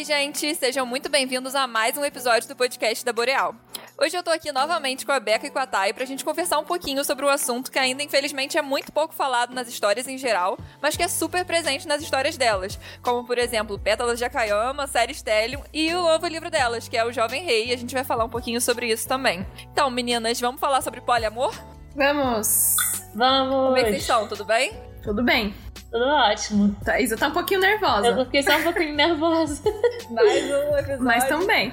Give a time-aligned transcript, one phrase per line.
[0.00, 0.54] Oi, gente!
[0.54, 3.54] Sejam muito bem-vindos a mais um episódio do podcast da Boreal.
[4.00, 6.58] Hoje eu tô aqui novamente com a Beca e com a Thay pra gente conversar
[6.58, 10.16] um pouquinho sobre o assunto que ainda infelizmente é muito pouco falado nas histórias em
[10.16, 14.86] geral, mas que é super presente nas histórias delas, como por exemplo Pétalas de Akayama,
[14.86, 17.92] Série Stellium e o novo livro delas, que é O Jovem Rei, e a gente
[17.92, 19.46] vai falar um pouquinho sobre isso também.
[19.70, 21.54] Então, meninas, vamos falar sobre poliamor?
[21.94, 22.74] Vamos!
[23.14, 23.54] Vamos!
[23.54, 24.26] Como é que vocês estão?
[24.26, 24.72] Tudo bem?
[25.02, 25.54] Tudo bem.
[25.90, 26.76] Tudo ótimo.
[26.84, 28.06] Thaisa tá um pouquinho nervosa.
[28.06, 29.60] Eu fiquei só um pouquinho nervosa.
[30.10, 31.02] Mais um episódio.
[31.02, 31.72] Mas também.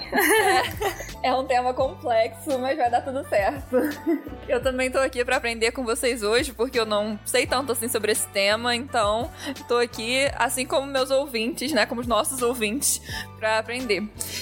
[1.21, 3.77] É, é um tema complexo, mas vai dar tudo certo.
[4.49, 7.87] Eu também tô aqui para aprender com vocês hoje, porque eu não sei tanto assim
[7.87, 9.29] sobre esse tema, então
[9.67, 12.99] tô aqui, assim como meus ouvintes, né, como os nossos ouvintes,
[13.37, 14.01] para aprender.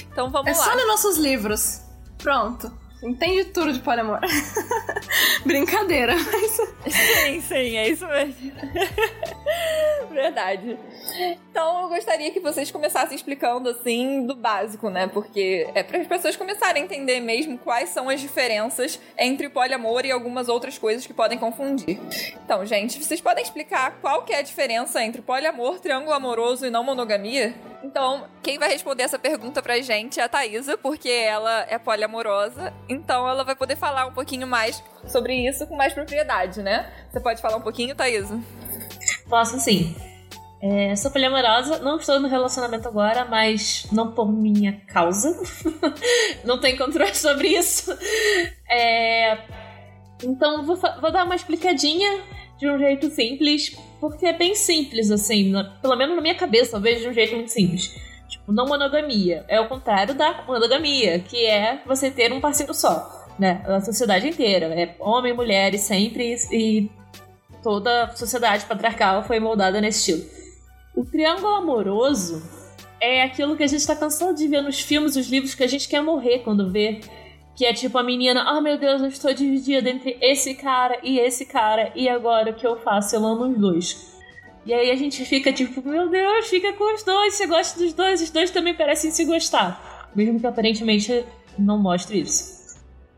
[0.10, 0.62] Então vamos é lá.
[0.62, 1.82] É só ler nossos livros.
[2.18, 2.85] Pronto.
[3.06, 4.20] Entende tudo de poliamor.
[5.46, 6.52] Brincadeira, mas.
[6.92, 8.52] Sim, sim, é isso mesmo.
[10.12, 10.78] Verdade.
[11.52, 15.08] Então eu gostaria que vocês começassem explicando assim do básico, né?
[15.08, 20.06] Porque é para as pessoas começarem a entender mesmo quais são as diferenças entre poliamor
[20.06, 22.00] e algumas outras coisas que podem confundir.
[22.44, 26.72] Então, gente, vocês podem explicar qual que é a diferença entre poliamor, triângulo amoroso e
[26.72, 27.54] não monogamia?
[27.86, 32.74] Então, quem vai responder essa pergunta pra gente é a Thaisa, porque ela é poliamorosa,
[32.90, 36.92] então ela vai poder falar um pouquinho mais sobre isso com mais propriedade, né?
[37.12, 38.40] Você pode falar um pouquinho, Thaisa?
[39.30, 39.96] Posso sim.
[40.60, 45.40] É, sou poliamorosa, não estou no relacionamento agora, mas não por minha causa.
[46.44, 47.96] não tenho controle sobre isso.
[48.68, 49.38] É,
[50.24, 52.20] então vou, vou, dar uma explicadinha
[52.58, 56.82] de um jeito simples, porque é bem simples, assim, pelo menos na minha cabeça eu
[56.82, 57.94] vejo de um jeito muito simples.
[58.28, 59.46] Tipo, não monogamia.
[59.48, 63.64] É o contrário da monogamia, que é você ter um parceiro só, né?
[63.68, 64.68] A sociedade inteira.
[64.68, 66.90] É homem, mulher e sempre, e
[67.62, 70.30] toda a sociedade patriarcal foi moldada nesse estilo.
[70.96, 72.42] O triângulo amoroso
[73.02, 75.68] é aquilo que a gente tá cansado de ver nos filmes, os livros, que a
[75.68, 77.02] gente quer morrer quando vê.
[77.56, 81.00] Que é tipo a menina, ah oh, meu Deus, eu estou dividida entre esse cara
[81.02, 83.16] e esse cara, e agora o que eu faço?
[83.16, 84.16] Eu amo os dois.
[84.66, 87.94] E aí a gente fica tipo, meu Deus, fica com os dois, você gosta dos
[87.94, 90.10] dois, os dois também parecem se gostar.
[90.16, 91.24] Mesmo que aparentemente
[91.58, 92.76] não mostre isso.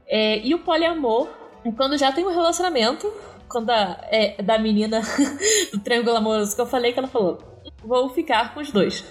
[0.08, 1.30] É, e o poliamor
[1.64, 3.12] é quando já tem um relacionamento,
[3.48, 5.02] quando a, é da menina
[5.72, 7.40] do triângulo amoroso que eu falei, que ela falou:
[7.84, 9.04] vou ficar com os dois.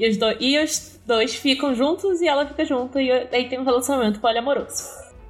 [0.00, 3.60] E os, do, e os dois ficam juntos e ela fica junto, e aí tem
[3.60, 4.82] um relacionamento poliamoroso.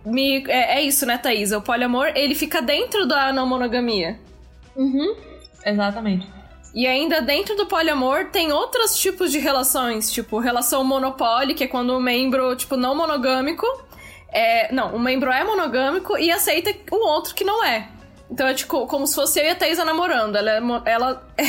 [0.06, 1.58] Me, é, é, isso, né, Thaisa?
[1.58, 4.16] O poliamor, ele fica dentro da não monogamia.
[4.76, 5.16] Uhum,
[5.66, 6.24] exatamente.
[6.72, 11.66] E ainda dentro do poliamor tem outros tipos de relações, tipo relação monopólio, que é
[11.66, 13.66] quando o membro, tipo, não monogâmico,
[14.32, 17.88] é, não, o membro é monogâmico e aceita o outro que não é.
[18.30, 20.36] Então é tipo como se fosse eu e a Thaisa namorando.
[20.36, 21.44] Ela é, ela é,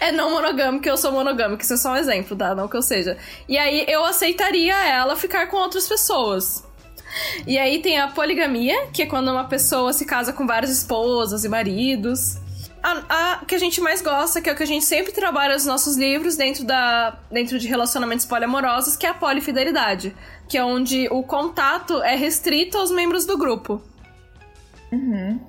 [0.08, 1.62] é não monogâmica eu sou monogâmica.
[1.62, 2.54] Isso é só um exemplo, tá?
[2.54, 3.18] Não que eu seja.
[3.48, 6.64] E aí eu aceitaria ela ficar com outras pessoas.
[7.46, 11.44] E aí tem a poligamia, que é quando uma pessoa se casa com várias esposas
[11.44, 12.38] e maridos.
[12.82, 15.54] A, a, que a gente mais gosta, que é o que a gente sempre trabalha
[15.54, 20.14] nos nossos livros dentro, da, dentro de relacionamentos poliamorosos, que é a polifidelidade.
[20.48, 23.82] Que é onde o contato é restrito aos membros do grupo.
[24.92, 25.40] Uhum.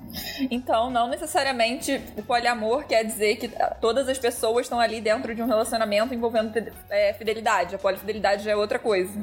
[0.50, 5.42] Então, não necessariamente o poliamor quer dizer que todas as pessoas estão ali dentro de
[5.42, 6.52] um relacionamento envolvendo
[6.90, 7.76] é, fidelidade.
[7.76, 9.14] A polifidelidade já é outra coisa.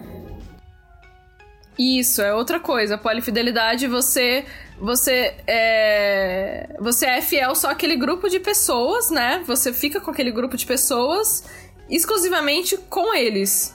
[1.77, 2.95] Isso, é outra coisa.
[2.95, 4.45] A polifidelidade, você.
[4.79, 6.69] Você é.
[6.79, 9.43] Você é fiel só àquele grupo de pessoas, né?
[9.47, 11.45] Você fica com aquele grupo de pessoas
[11.91, 13.74] exclusivamente com eles.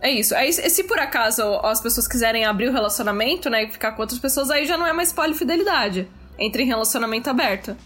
[0.00, 0.34] É isso.
[0.34, 4.18] Aí, se por acaso as pessoas quiserem abrir o relacionamento, né, e ficar com outras
[4.18, 6.08] pessoas, aí já não é mais polifidelidade.
[6.38, 7.76] Entra em relacionamento aberto.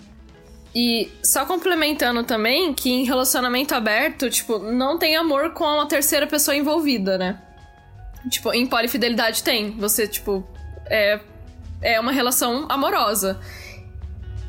[0.75, 6.27] E só complementando também que em relacionamento aberto, tipo, não tem amor com uma terceira
[6.27, 7.41] pessoa envolvida, né?
[8.29, 9.73] Tipo, em polifidelidade tem.
[9.73, 10.45] Você, tipo,
[10.87, 11.21] é,
[11.81, 13.41] é uma relação amorosa.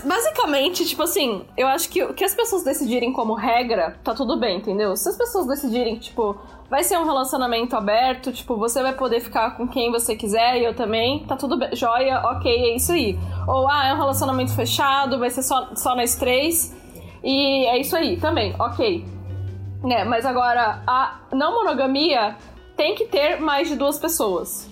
[0.05, 4.37] Basicamente, tipo assim, eu acho que o que as pessoas decidirem como regra, tá tudo
[4.37, 4.95] bem, entendeu?
[4.95, 6.37] Se as pessoas decidirem, tipo,
[6.69, 10.63] vai ser um relacionamento aberto, tipo, você vai poder ficar com quem você quiser e
[10.63, 13.17] eu também, tá tudo bem, joia, ok, é isso aí.
[13.47, 16.75] Ou, ah, é um relacionamento fechado, vai ser só, só nós três,
[17.23, 19.03] e é isso aí, também, ok.
[19.83, 22.37] Né, mas agora, a não monogamia
[22.77, 24.69] tem que ter mais de duas pessoas.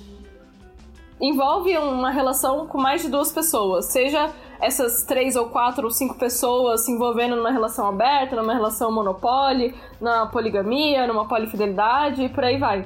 [1.19, 4.29] Envolve uma relação com mais de duas pessoas, seja
[4.61, 9.73] essas três ou quatro ou cinco pessoas se envolvendo numa relação aberta, numa relação monopólio,
[9.99, 12.85] na poligamia, numa polifidelidade e por aí vai.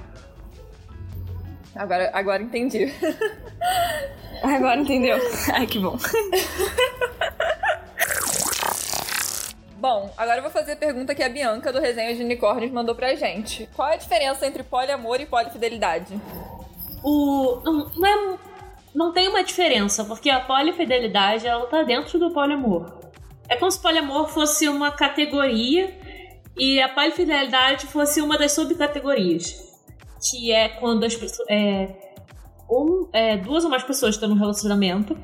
[1.76, 2.92] Agora, agora entendi.
[4.44, 5.18] agora entendeu.
[5.54, 5.98] Ai, que bom.
[9.80, 12.96] Bom, agora eu vou fazer a pergunta que a Bianca do Resenha de Unicórnios mandou
[12.96, 13.70] pra gente.
[13.76, 16.20] Qual é a diferença entre poliamor e polifidelidade?
[17.04, 17.62] O.
[17.64, 18.38] Não, não, é,
[18.98, 23.00] não tem uma diferença, porque a polifidelidade ela tá dentro do poliamor.
[23.48, 25.96] É como se o poliamor fosse uma categoria
[26.58, 29.56] e a polifidelidade fosse uma das subcategorias.
[30.30, 31.48] Que é quando as pessoas.
[31.50, 31.96] É,
[32.70, 35.16] um, é, duas ou mais pessoas estão num relacionamento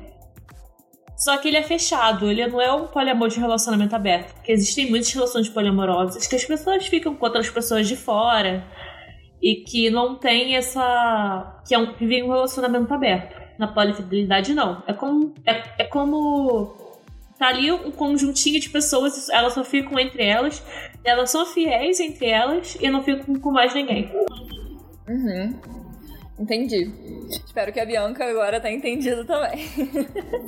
[1.16, 4.34] só que ele é fechado, ele não é um poliamor de relacionamento aberto.
[4.34, 8.66] Porque existem muitas relações poliamorosas que as pessoas ficam com outras pessoas de fora
[9.40, 11.62] e que não tem essa.
[11.66, 13.43] que, é um, que vem um relacionamento aberto.
[13.58, 14.82] Na polifidelidade, não.
[14.86, 15.34] É como.
[15.46, 16.74] É, é como.
[17.38, 20.62] Tá ali um conjuntinho de pessoas, elas só ficam entre elas,
[21.02, 24.10] elas são fiéis entre elas e não ficam com mais ninguém.
[25.08, 25.58] Uhum.
[26.38, 26.90] Entendi.
[27.28, 29.68] Espero que a Bianca agora tenha entendido também.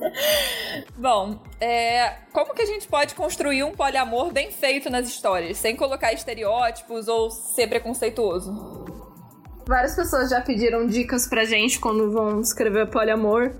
[0.96, 5.76] Bom, é, como que a gente pode construir um poliamor bem feito nas histórias, sem
[5.76, 9.05] colocar estereótipos ou ser preconceituoso?
[9.66, 13.52] Várias pessoas já pediram dicas pra gente quando vão escrever poliamor.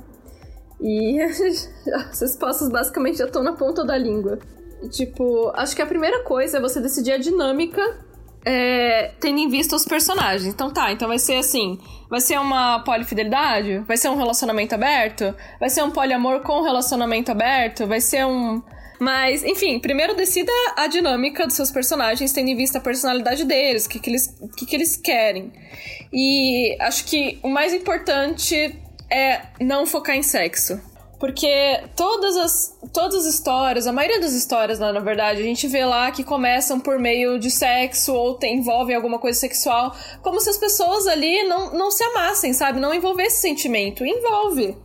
[0.81, 1.21] E
[1.93, 4.39] as respostas basicamente já estão na ponta da língua.
[4.83, 7.83] E, tipo, acho que a primeira coisa é você decidir a dinâmica
[8.47, 10.47] é, tendo em vista os personagens.
[10.47, 11.79] Então tá, então vai ser assim:
[12.09, 13.79] vai ser uma polifidelidade?
[13.81, 15.35] Vai ser um relacionamento aberto?
[15.59, 17.87] Vai ser um poliamor com relacionamento aberto?
[17.87, 18.63] Vai ser um.
[18.99, 23.85] Mas, enfim, primeiro decida a dinâmica dos seus personagens, tendo em vista a personalidade deles,
[23.85, 24.27] o que, que, eles,
[24.57, 25.53] que, que eles querem.
[26.13, 28.79] E acho que o mais importante
[29.11, 30.81] é não focar em sexo.
[31.19, 35.85] Porque todas as, todas as histórias, a maioria das histórias, na verdade, a gente vê
[35.85, 40.59] lá que começam por meio de sexo ou envolvem alguma coisa sexual, como se as
[40.59, 42.79] pessoas ali não, não se amassem, sabe?
[42.79, 44.05] Não envolvesse sentimento.
[44.05, 44.77] Envolve.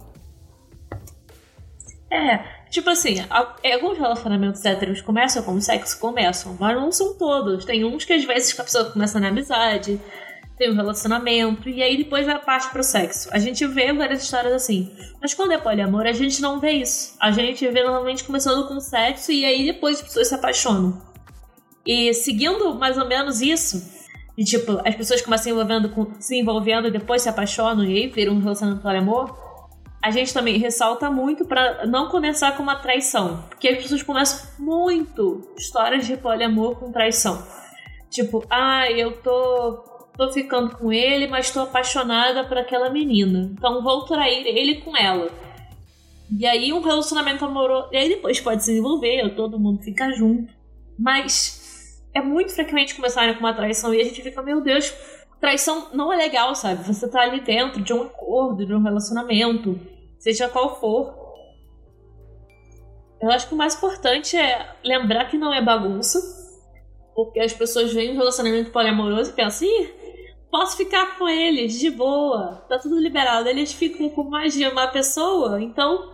[2.10, 2.40] É,
[2.70, 7.66] tipo assim, alguns relacionamentos héteros começam como sexo, começam, mas não são todos.
[7.66, 10.00] Tem uns que às vezes a pessoa começa na amizade,
[10.58, 13.30] tem um relacionamento, e aí depois vai parte pro sexo.
[13.32, 14.92] A gente vê várias histórias assim.
[15.22, 17.16] Mas quando é poliamor, a gente não vê isso.
[17.20, 21.02] A gente vê normalmente começando com sexo e aí depois as pessoas se apaixonam.
[21.86, 23.82] E seguindo mais ou menos isso,
[24.38, 27.98] de tipo, as pessoas começam se envolvendo, com, se envolvendo e depois se apaixonam e
[27.98, 29.36] aí viram um relacionamento poliamor,
[30.02, 33.44] a gente também ressalta muito para não começar com uma traição.
[33.50, 37.46] Porque as pessoas começam muito histórias de poliamor com traição.
[38.10, 43.50] Tipo, ah, eu tô tô ficando com ele, mas tô apaixonada por aquela menina.
[43.54, 45.30] Então vou trair ele com ela.
[46.38, 47.90] E aí um relacionamento amoroso.
[47.92, 50.54] E aí depois pode se desenvolver, todo mundo fica junto.
[50.98, 54.94] Mas é muito frequente começarem com uma traição e a gente fica, meu Deus,
[55.40, 56.84] traição não é legal, sabe?
[56.84, 59.80] Você tá ali dentro de um acordo, de um relacionamento,
[60.20, 61.20] seja qual for.
[63.22, 66.40] Eu acho que o mais importante é lembrar que não é bagunça.
[67.14, 70.01] Porque as pessoas veem um relacionamento poliamoroso e pensam, ih,
[70.52, 73.48] posso ficar com eles de boa, tá tudo liberado.
[73.48, 76.12] Eles ficam com mais de uma pessoa, então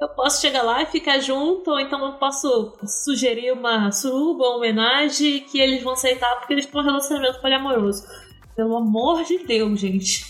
[0.00, 4.56] eu posso chegar lá e ficar junto, ou então eu posso sugerir uma suruba, uma
[4.56, 8.06] homenagem que eles vão aceitar porque eles têm um relacionamento poliamoroso.
[8.54, 10.24] Pelo amor de Deus, gente.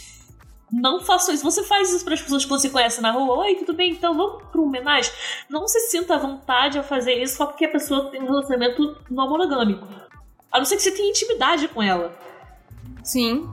[0.72, 1.44] Não façam isso.
[1.44, 3.38] Você faz isso para as pessoas que você conhece na rua.
[3.38, 3.92] Oi, tudo bem?
[3.92, 5.12] Então vamos para uma homenagem.
[5.48, 8.96] Não se sinta à vontade a fazer isso só porque a pessoa tem um relacionamento
[9.08, 9.86] não monogâmico.
[10.50, 12.16] A não ser que você tenha intimidade com ela.
[13.06, 13.48] Sim.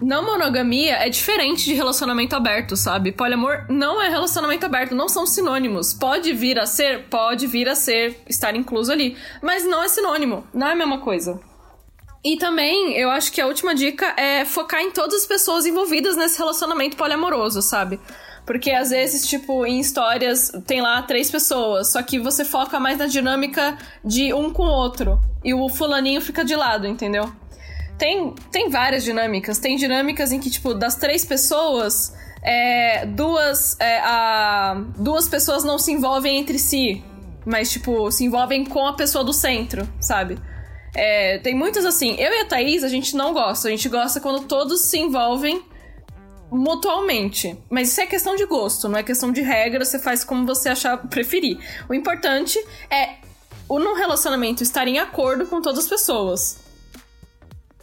[0.00, 3.12] Não monogamia é diferente de relacionamento aberto, sabe?
[3.12, 5.94] Poliamor não é relacionamento aberto, não são sinônimos.
[5.94, 10.46] Pode vir a ser, pode vir a ser, estar incluso ali, mas não é sinônimo,
[10.52, 11.40] não é a mesma coisa.
[12.24, 16.16] E também, eu acho que a última dica é focar em todas as pessoas envolvidas
[16.16, 18.00] nesse relacionamento poliamoroso, sabe?
[18.46, 22.98] Porque às vezes, tipo, em histórias tem lá três pessoas, só que você foca mais
[22.98, 25.20] na dinâmica de um com o outro.
[25.44, 27.30] E o fulaninho fica de lado, entendeu?
[27.98, 29.58] Tem, tem várias dinâmicas.
[29.58, 35.78] Tem dinâmicas em que, tipo, das três pessoas, é, duas, é, a, duas pessoas não
[35.78, 37.02] se envolvem entre si,
[37.44, 40.38] mas, tipo, se envolvem com a pessoa do centro, sabe?
[40.94, 42.14] É, tem muitas assim.
[42.18, 43.68] Eu e a Thaís, a gente não gosta.
[43.68, 45.62] A gente gosta quando todos se envolvem
[46.50, 47.56] mutualmente.
[47.68, 50.68] Mas isso é questão de gosto, não é questão de regra, você faz como você
[50.68, 51.58] achar preferir.
[51.88, 52.58] O importante
[52.88, 53.16] é
[53.68, 56.63] no relacionamento estar em acordo com todas as pessoas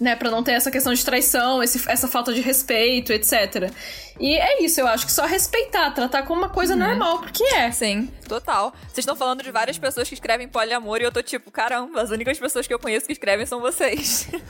[0.01, 3.71] né, para não ter essa questão de traição, esse, essa falta de respeito, etc.
[4.19, 6.79] E é isso, eu acho que só respeitar, tratar como uma coisa uhum.
[6.79, 7.71] normal, porque é.
[7.71, 8.73] Sim, total.
[8.87, 12.09] Vocês estão falando de várias pessoas que escrevem poliamor e eu tô tipo, caramba, as
[12.09, 14.27] únicas pessoas que eu conheço que escrevem são vocês.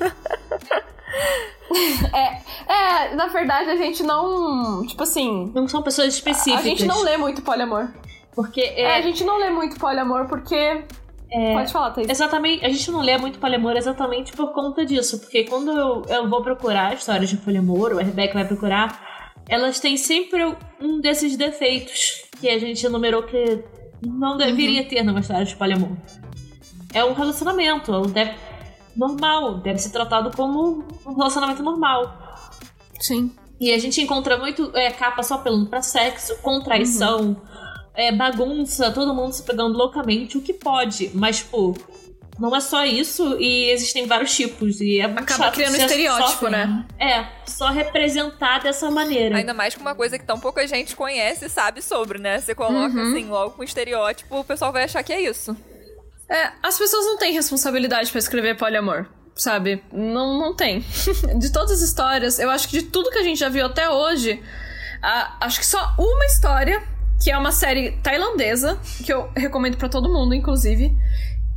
[2.16, 6.60] é, é, na verdade a gente não, tipo assim, não são pessoas específicas.
[6.60, 7.90] A, a gente não lê muito poliamor.
[8.34, 8.84] Porque é...
[8.84, 10.86] é, a gente não lê muito poliamor porque
[11.32, 12.10] É, Pode falar, Thaís.
[12.10, 16.30] Exatamente, a gente não lê muito poliamor exatamente por conta disso, porque quando eu, eu
[16.30, 20.44] vou procurar histórias de poliamor, ou a Rebeca vai procurar, elas têm sempre
[20.82, 23.64] um desses defeitos que a gente enumerou que
[24.06, 24.88] não deveria uhum.
[24.90, 25.96] ter numa história de poliamor.
[26.94, 28.34] É um relacionamento, deve,
[28.94, 32.14] normal, deve ser tratado como um relacionamento normal.
[33.00, 33.32] Sim.
[33.58, 37.22] E a gente encontra muito é, capa só apelando pra sexo, contraição.
[37.22, 37.61] Uhum
[37.94, 41.76] é, bagunça, todo mundo se pegando loucamente, o que pode, mas, tipo,
[42.40, 44.82] não é só isso e existem vários tipos.
[44.82, 46.86] E é Acaba criando estereótipo, né?
[47.00, 49.38] É, só representar dessa maneira.
[49.38, 52.40] Ainda mais com uma coisa que tão pouca gente conhece e sabe sobre, né?
[52.40, 53.12] Você coloca uhum.
[53.12, 55.56] assim, logo com estereótipo, o pessoal vai achar que é isso.
[56.28, 59.06] É, as pessoas não têm responsabilidade para escrever poliamor,
[59.36, 59.84] sabe?
[59.92, 60.80] Não, não tem.
[61.38, 63.88] de todas as histórias, eu acho que de tudo que a gente já viu até
[63.90, 64.42] hoje,
[65.00, 66.82] a, acho que só uma história
[67.22, 70.92] que é uma série tailandesa, que eu recomendo para todo mundo, inclusive,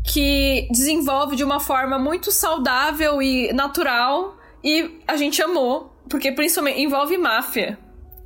[0.05, 6.81] que desenvolve de uma forma muito saudável e natural, e a gente amou, porque principalmente
[6.81, 7.79] envolve máfia.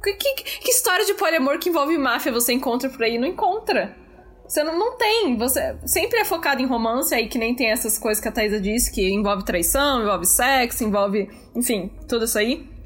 [0.02, 3.18] Que, que, que história de poliamor que envolve máfia você encontra por aí?
[3.18, 3.96] Não encontra.
[4.46, 5.36] Você não, não tem.
[5.36, 8.60] Você sempre é focado em romance, aí que nem tem essas coisas que a Thaisa
[8.60, 12.77] disse, que envolve traição, envolve sexo, envolve, enfim, tudo isso aí.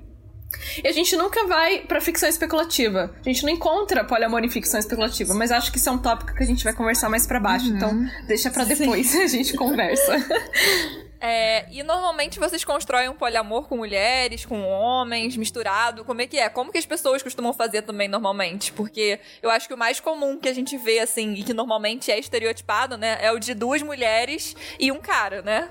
[0.83, 3.15] E a gente nunca vai pra ficção especulativa.
[3.21, 6.35] A gente não encontra poliamor em ficção especulativa, mas acho que isso é um tópico
[6.35, 7.69] que a gente vai conversar mais para baixo.
[7.71, 7.77] Uhum.
[7.77, 9.23] Então, deixa para depois Sim.
[9.23, 10.13] a gente conversa.
[11.25, 16.05] É, e normalmente vocês constroem um poliamor com mulheres, com homens, misturado.
[16.05, 16.49] Como é que é?
[16.49, 18.73] Como que as pessoas costumam fazer também normalmente?
[18.73, 22.11] Porque eu acho que o mais comum que a gente vê, assim, e que normalmente
[22.11, 23.19] é estereotipado, né?
[23.21, 25.71] É o de duas mulheres e um cara, né?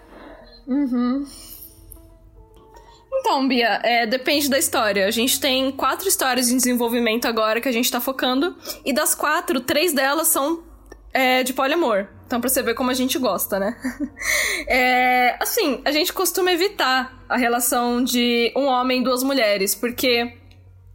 [0.66, 1.28] Uhum.
[3.14, 5.06] Então, Bia, é, depende da história.
[5.06, 8.56] A gente tem quatro histórias em desenvolvimento agora que a gente tá focando.
[8.86, 10.64] E das quatro, três delas são
[11.14, 12.08] é, de poliamor.
[12.26, 13.76] Então, pra você ver como a gente gosta, né?
[14.68, 20.38] é, assim, a gente costuma evitar a relação de um homem e duas mulheres, porque.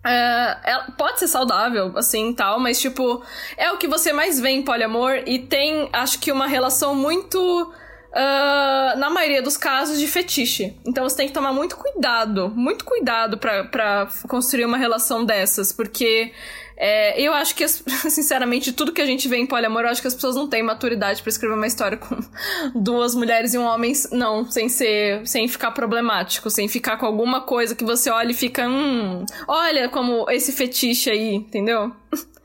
[0.09, 3.25] É, pode ser saudável, assim, tal, mas, tipo,
[3.57, 7.75] é o que você mais vê em poliamor e tem, acho que, uma relação muito
[8.13, 10.75] uh, na maioria dos casos, de fetiche.
[10.87, 16.33] Então você tem que tomar muito cuidado, muito cuidado para construir uma relação dessas, porque
[16.77, 17.67] é, eu acho que,
[18.11, 20.63] sinceramente, tudo que a gente vê em poliamor, eu acho que as pessoas não têm
[20.63, 22.19] maturidade para escrever uma história com
[22.75, 27.41] duas mulheres e um homem, não, sem ser, sem ficar problemático, sem ficar com alguma
[27.41, 31.93] coisa que você olha e fica, hum, olha como esse fetiche aí, entendeu?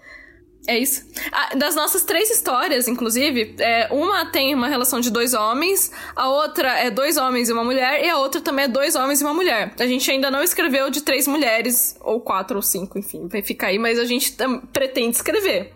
[0.67, 1.03] É isso.
[1.31, 6.29] Ah, das nossas três histórias, inclusive, é, uma tem uma relação de dois homens, a
[6.29, 9.23] outra é dois homens e uma mulher, e a outra também é dois homens e
[9.23, 9.73] uma mulher.
[9.79, 13.67] A gente ainda não escreveu de três mulheres, ou quatro ou cinco, enfim, vai ficar
[13.67, 14.35] aí, mas a gente
[14.71, 15.73] pretende escrever.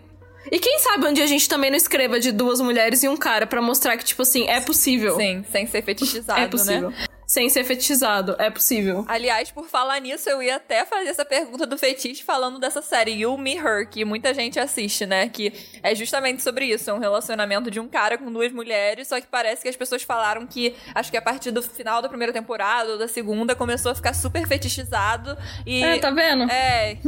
[0.50, 3.16] E quem sabe um dia a gente também não escreva de duas mulheres e um
[3.16, 5.16] cara para mostrar que, tipo assim, é possível.
[5.16, 6.90] Sim, sem ser fetichizado, é possível.
[6.90, 7.05] né?
[7.26, 8.36] Sem ser fetichizado.
[8.38, 9.04] É possível.
[9.08, 13.12] Aliás, por falar nisso, eu ia até fazer essa pergunta do fetiche falando dessa série
[13.12, 15.28] You, Me, Her, que muita gente assiste, né?
[15.28, 15.52] Que
[15.82, 16.88] é justamente sobre isso.
[16.88, 20.02] É um relacionamento de um cara com duas mulheres, só que parece que as pessoas
[20.02, 23.90] falaram que, acho que a partir do final da primeira temporada ou da segunda, começou
[23.90, 25.36] a ficar super fetichizado.
[25.66, 26.50] E, é, tá vendo?
[26.50, 26.98] É.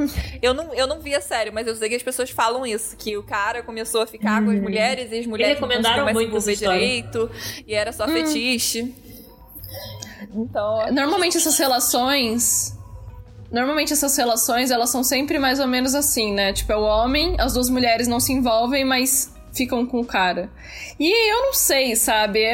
[0.43, 2.97] Eu não, eu não vi a série, mas eu sei que as pessoas falam isso,
[2.97, 4.47] que o cara começou a ficar hum.
[4.47, 4.63] com as hum.
[4.63, 7.31] mulheres e as mulheres não conseguiam mais se envolver direito,
[7.67, 8.09] e era só hum.
[8.09, 8.95] fetiche.
[10.35, 10.93] Então.
[10.93, 12.77] Normalmente essas relações.
[13.51, 16.53] Normalmente essas relações, elas são sempre mais ou menos assim, né?
[16.53, 20.51] Tipo, é o homem, as duas mulheres não se envolvem, mas ficam com o cara.
[21.01, 22.41] E eu não sei, sabe?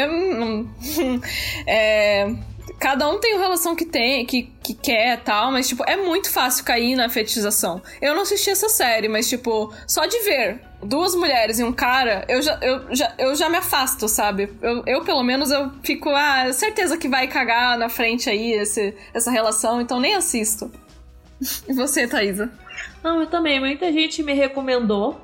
[1.66, 2.34] É, é,
[2.84, 6.30] cada um tem a relação que tem, que, que quer tal, mas, tipo, é muito
[6.30, 7.80] fácil cair na fetichização.
[7.98, 12.26] Eu não assisti essa série, mas, tipo, só de ver duas mulheres e um cara,
[12.28, 14.52] eu já, eu já, eu já me afasto, sabe?
[14.60, 18.94] Eu, eu, pelo menos, eu fico, ah, certeza que vai cagar na frente aí esse,
[19.14, 20.70] essa relação, então nem assisto.
[21.66, 22.52] E você, Thaisa?
[23.02, 23.60] Não, eu também.
[23.60, 25.18] Muita gente me recomendou.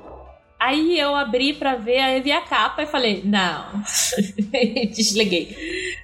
[0.61, 3.65] Aí eu abri pra ver, aí vi a capa e falei, não.
[4.93, 5.57] Desliguei.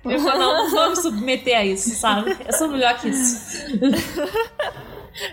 [0.04, 2.36] Eu falei, não, não vamos submeter a isso, sabe?
[2.44, 3.68] Eu sou melhor que isso.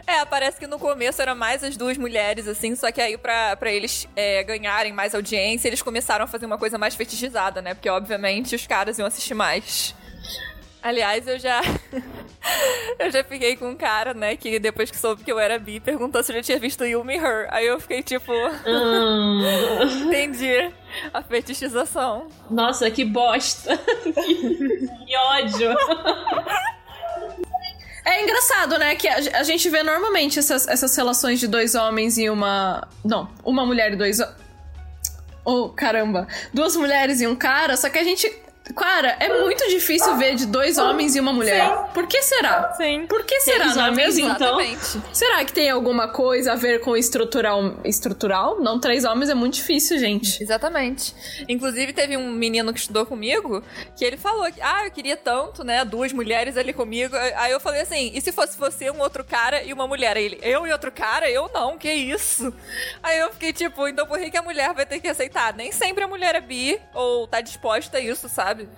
[0.07, 3.57] É, parece que no começo era mais as duas mulheres, assim, só que aí pra
[3.64, 7.73] eles é, ganharem mais audiência, eles começaram a fazer uma coisa mais fetichizada, né?
[7.73, 9.95] Porque, obviamente, os caras iam assistir mais.
[10.84, 11.62] Aliás, eu já.
[13.00, 15.80] eu já fiquei com um cara, né, que depois que soube que eu era bi,
[15.80, 17.48] perguntou se eu já tinha visto Yumi Her.
[17.48, 18.30] Aí eu fiquei tipo.
[18.66, 19.40] Hum.
[20.04, 20.70] Entendi.
[21.12, 22.28] A fetichização.
[22.50, 23.78] Nossa, que bosta.
[24.04, 25.74] que ódio.
[28.04, 28.94] É engraçado, né?
[28.94, 32.86] Que a, gente vê normalmente essas, essas relações de dois homens e uma.
[33.02, 34.18] Não, uma mulher e dois.
[35.46, 36.28] Oh, caramba.
[36.52, 40.47] Duas mulheres e um cara, só que a gente Cara, é muito difícil ver de
[40.47, 41.66] dois homens e uma mulher.
[41.66, 41.92] Sim.
[41.92, 42.73] Por que será?
[42.73, 43.06] Sim.
[43.06, 44.26] Por que será, não é mesmo?
[44.26, 44.59] Então,
[45.12, 47.76] será que tem alguma coisa a ver com estrutural?
[47.85, 48.61] Estrutural?
[48.61, 50.42] Não, três homens é muito difícil, gente.
[50.42, 51.14] Exatamente.
[51.49, 53.62] Inclusive, teve um menino que estudou comigo
[53.97, 55.85] que ele falou que, ah, eu queria tanto, né?
[55.85, 57.14] Duas mulheres ali comigo.
[57.37, 60.16] Aí eu falei assim: e se fosse você, um outro cara e uma mulher?
[60.16, 61.30] Aí ele, eu e outro cara?
[61.30, 62.52] Eu não, que isso?
[63.02, 65.52] Aí eu fiquei tipo, então por que, que a mulher vai ter que aceitar?
[65.54, 68.53] Nem sempre a mulher é bi ou tá disposta a isso, sabe?
[68.54, 68.68] Sabe?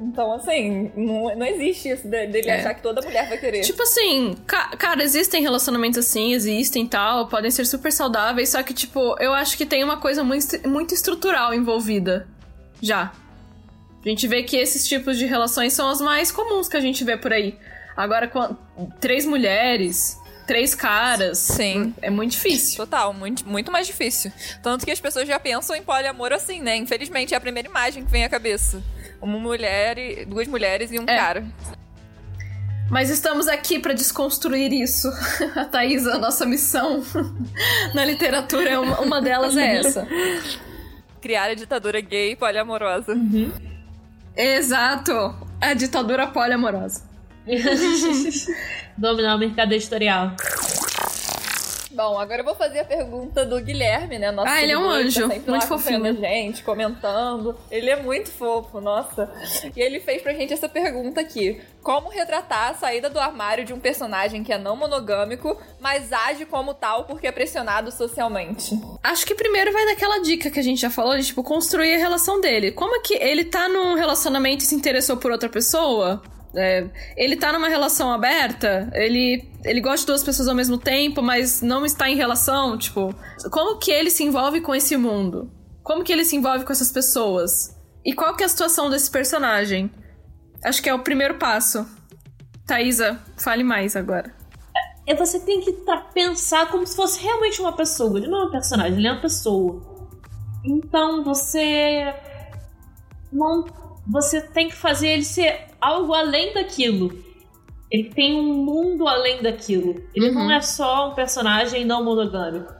[0.00, 2.60] Então, assim, não, não existe isso dele é.
[2.60, 3.62] achar que toda mulher vai querer.
[3.62, 8.72] Tipo assim, ca cara, existem relacionamentos assim, existem tal, podem ser super saudáveis, só que,
[8.72, 12.28] tipo, eu acho que tem uma coisa muito, muito estrutural envolvida.
[12.80, 13.12] Já.
[14.04, 17.02] A gente vê que esses tipos de relações são as mais comuns que a gente
[17.02, 17.58] vê por aí.
[17.96, 18.54] Agora, com
[19.00, 20.16] três mulheres,
[20.48, 21.38] três caras.
[21.38, 21.94] Sim.
[22.00, 22.78] É muito difícil.
[22.78, 24.32] Total, muito, muito mais difícil.
[24.62, 26.74] Tanto que as pessoas já pensam em poliamor assim, né?
[26.74, 28.82] Infelizmente, é a primeira imagem que vem à cabeça.
[29.20, 31.16] Uma mulher, e, duas mulheres e um é.
[31.16, 31.46] cara.
[32.90, 35.08] Mas estamos aqui para desconstruir isso.
[35.54, 37.04] A Thaís, a nossa missão
[37.94, 40.08] na literatura, uma, uma delas é essa.
[41.20, 43.12] Criar a ditadura gay poliamorosa.
[43.12, 43.52] Uhum.
[44.34, 45.12] Exato!
[45.60, 47.07] A ditadura poliamorosa.
[48.96, 50.32] Dominar o mercado editorial.
[51.98, 54.30] Bom, agora eu vou fazer a pergunta do Guilherme, né?
[54.30, 55.28] Nosso ah, ele é um anjo.
[55.28, 56.14] Tá muito fofinho.
[56.16, 57.56] Gente, comentando.
[57.68, 59.28] Ele é muito fofo, nossa.
[59.74, 61.60] E ele fez pra gente essa pergunta aqui.
[61.82, 66.44] Como retratar a saída do armário de um personagem que é não monogâmico, mas age
[66.44, 68.78] como tal porque é pressionado socialmente?
[69.02, 71.98] Acho que primeiro vai daquela dica que a gente já falou, de, tipo, construir a
[71.98, 72.70] relação dele.
[72.70, 76.22] Como é que ele tá num relacionamento e se interessou por outra pessoa?
[76.58, 81.22] É, ele tá numa relação aberta, ele, ele gosta de duas pessoas ao mesmo tempo,
[81.22, 83.14] mas não está em relação, tipo,
[83.50, 85.52] como que ele se envolve com esse mundo?
[85.84, 87.78] Como que ele se envolve com essas pessoas?
[88.04, 89.88] E qual que é a situação desse personagem?
[90.64, 91.86] Acho que é o primeiro passo.
[92.66, 94.34] Thaisa, fale mais agora.
[95.06, 98.18] É, você tem que tá, pensar como se fosse realmente uma pessoa.
[98.18, 99.80] Ele não é um personagem, ele é uma pessoa.
[100.64, 102.12] Então você
[103.32, 103.64] não
[104.06, 107.26] você tem que fazer ele ser algo além daquilo.
[107.90, 109.94] Ele tem um mundo além daquilo.
[110.14, 110.34] Ele uhum.
[110.34, 112.74] não é só um personagem não monogâmico.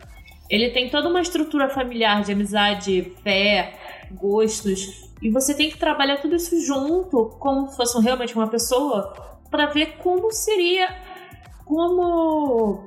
[0.50, 3.78] Ele tem toda uma estrutura familiar de amizade, fé,
[4.12, 5.10] gostos.
[5.20, 9.12] E você tem que trabalhar tudo isso junto, como se fosse realmente uma pessoa,
[9.50, 10.88] para ver como seria.
[11.64, 12.86] Como.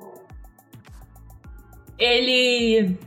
[1.98, 2.98] Ele.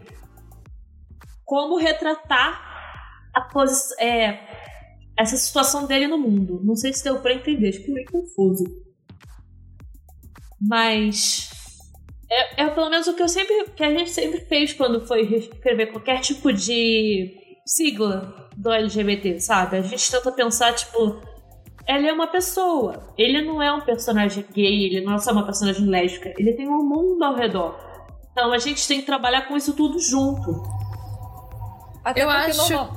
[1.44, 2.62] Como retratar
[3.34, 3.96] a posição.
[3.98, 4.53] É,
[5.16, 6.60] essa situação dele no mundo.
[6.64, 8.64] Não sei se deu pra entender, acho que meio confuso.
[10.60, 11.50] Mas.
[12.30, 13.64] É, é, pelo menos o que eu sempre.
[13.76, 17.34] que a gente sempre fez quando foi escrever qualquer tipo de
[17.66, 19.76] sigla do LGBT, sabe?
[19.76, 21.20] A gente tenta pensar, tipo.
[21.86, 23.12] Ele é uma pessoa.
[23.16, 26.32] Ele não é um personagem gay, ele não é só uma personagem lésbica.
[26.38, 27.78] Ele tem um mundo ao redor.
[28.32, 30.62] Então a gente tem que trabalhar com isso tudo junto.
[32.02, 32.88] Até eu acho.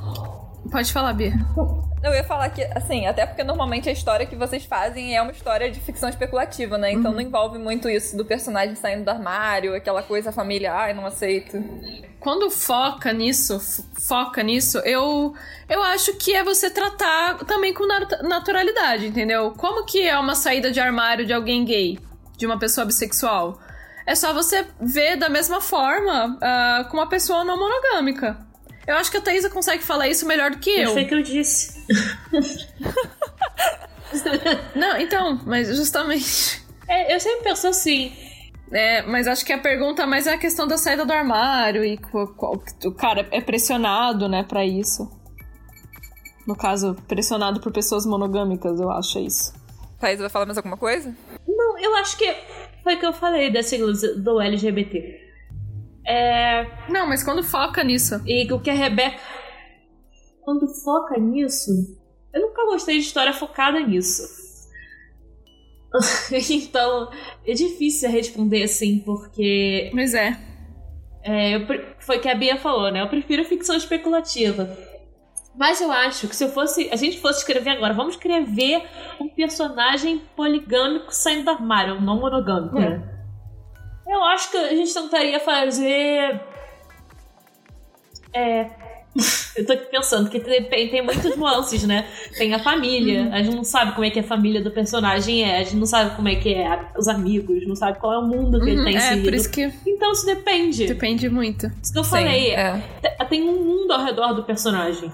[0.72, 1.34] Pode falar, Bia.
[2.08, 5.32] Eu ia falar que, assim, até porque normalmente a história que vocês fazem é uma
[5.32, 6.92] história de ficção especulativa, né?
[6.92, 7.18] Então uhum.
[7.18, 11.62] não envolve muito isso do personagem saindo do armário, aquela coisa família, ai, não aceito.
[12.20, 13.60] Quando foca nisso,
[14.08, 15.34] foca nisso, eu
[15.70, 17.86] eu acho que é você tratar também com
[18.24, 19.52] naturalidade, entendeu?
[19.52, 22.00] Como que é uma saída de armário de alguém gay,
[22.38, 23.60] de uma pessoa bissexual?
[24.06, 28.47] É só você ver da mesma forma uh, com uma pessoa não monogâmica.
[28.88, 30.94] Eu acho que a Thaisa consegue falar isso melhor do que eu.
[30.94, 31.86] Foi que eu disse.
[34.74, 36.66] Não, então, mas justamente.
[36.88, 38.14] É, eu sempre penso assim.
[38.72, 42.00] É, mas acho que a pergunta mais é a questão da saída do armário e
[42.86, 45.12] o cara é pressionado, né, para isso.
[46.46, 49.54] No caso, pressionado por pessoas monogâmicas, eu acho é isso.
[50.00, 51.14] Thaís, vai falar mais alguma coisa?
[51.48, 52.36] Não, eu acho que
[52.84, 55.27] foi o que eu falei da sigla do LGBT.
[56.08, 56.66] É...
[56.90, 58.22] Não, mas quando foca nisso.
[58.26, 59.20] E o que a Rebeca.
[60.42, 61.72] Quando foca nisso.
[62.34, 64.24] Eu nunca gostei de história focada nisso.
[66.50, 67.10] então,
[67.46, 69.92] é difícil responder assim, porque.
[69.94, 70.38] Mas é.
[71.24, 71.68] é eu,
[72.00, 73.02] foi o que a Bia falou, né?
[73.02, 74.78] Eu prefiro ficção especulativa.
[75.58, 76.88] Mas eu acho que se eu fosse.
[76.90, 78.84] A gente fosse escrever agora, vamos escrever
[79.20, 83.17] um personagem poligâmico saindo do armário, não monogâmico, né?
[84.08, 86.40] Eu acho que a gente tentaria fazer.
[88.34, 88.70] É,
[89.58, 92.08] Eu tô aqui pensando que tem, tem muitas nuances, né?
[92.38, 93.34] Tem a família, Uhum.
[93.34, 95.88] a gente não sabe como é que a família do personagem é, a gente não
[95.88, 98.70] sabe como é que é a- os amigos, não sabe qual é o mundo que
[98.70, 99.24] ele Uhum, tá é, inserido.
[99.24, 100.86] por isso que Então isso depende.
[100.86, 101.66] depende muito.
[101.82, 102.74] Isso que eu Sim, falei, é.
[103.02, 105.12] te- tem um mundo ao redor do personagem.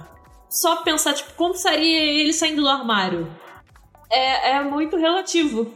[0.49, 3.27] Só pensar, tipo, como seria ele saindo do armário?
[4.11, 5.73] É, é muito relativo.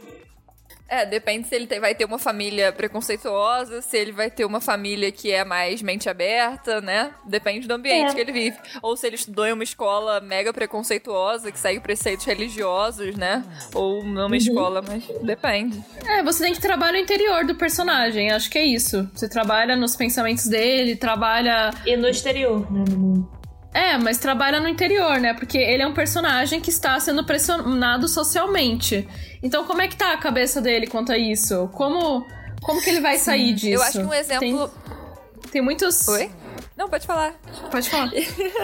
[0.88, 4.60] É, depende se ele tem- vai ter uma família preconceituosa, se ele vai ter uma
[4.60, 7.10] família que é mais mente aberta, né?
[7.26, 8.14] Depende do ambiente É.
[8.14, 8.56] que ele vive.
[8.80, 13.44] Ou se ele estudou em uma escola mega preconceituosa, que segue preceitos religiosos, né?
[13.74, 15.82] Ou numa escola, mas depende.
[16.06, 19.08] É, você tem que trabalhar no interior do personagem, acho que é isso.
[19.14, 21.70] Você trabalha nos pensamentos dele, trabalha.
[21.84, 22.84] E no exterior, né?
[22.88, 23.37] No mundo.
[23.72, 25.34] É, mas trabalha no interior, né?
[25.34, 29.06] Porque ele é um personagem que está sendo pressionado socialmente.
[29.42, 31.68] Então, como é que tá a cabeça dele quanto a isso?
[31.74, 32.26] Como,
[32.62, 33.74] como que ele vai sair disso?
[33.74, 34.68] Eu acho que um exemplo.
[34.68, 36.08] Tem, tem muitos.
[36.08, 36.30] Oi?
[36.76, 37.34] Não, pode falar.
[37.70, 38.10] Pode falar.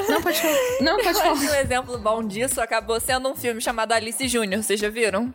[0.08, 0.56] Não, pode falar.
[0.80, 1.58] Não, pode Eu acho que falar.
[1.58, 4.62] um exemplo bom disso acabou sendo um filme chamado Alice Júnior.
[4.62, 5.32] Vocês já viram?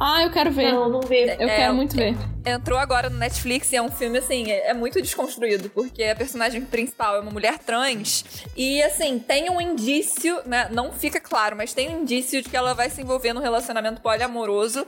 [0.00, 0.72] Ah, eu quero ver.
[0.72, 1.24] Não, não vê.
[1.38, 2.16] Eu É, quero muito ver.
[2.46, 6.14] Entrou agora no Netflix e é um filme, assim, é, é muito desconstruído, porque a
[6.14, 8.24] personagem principal é uma mulher trans
[8.56, 10.68] e, assim, tem um indício, né?
[10.70, 14.00] Não fica claro, mas tem um indício de que ela vai se envolver num relacionamento
[14.00, 14.86] poliamoroso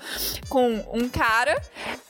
[0.48, 1.60] com um cara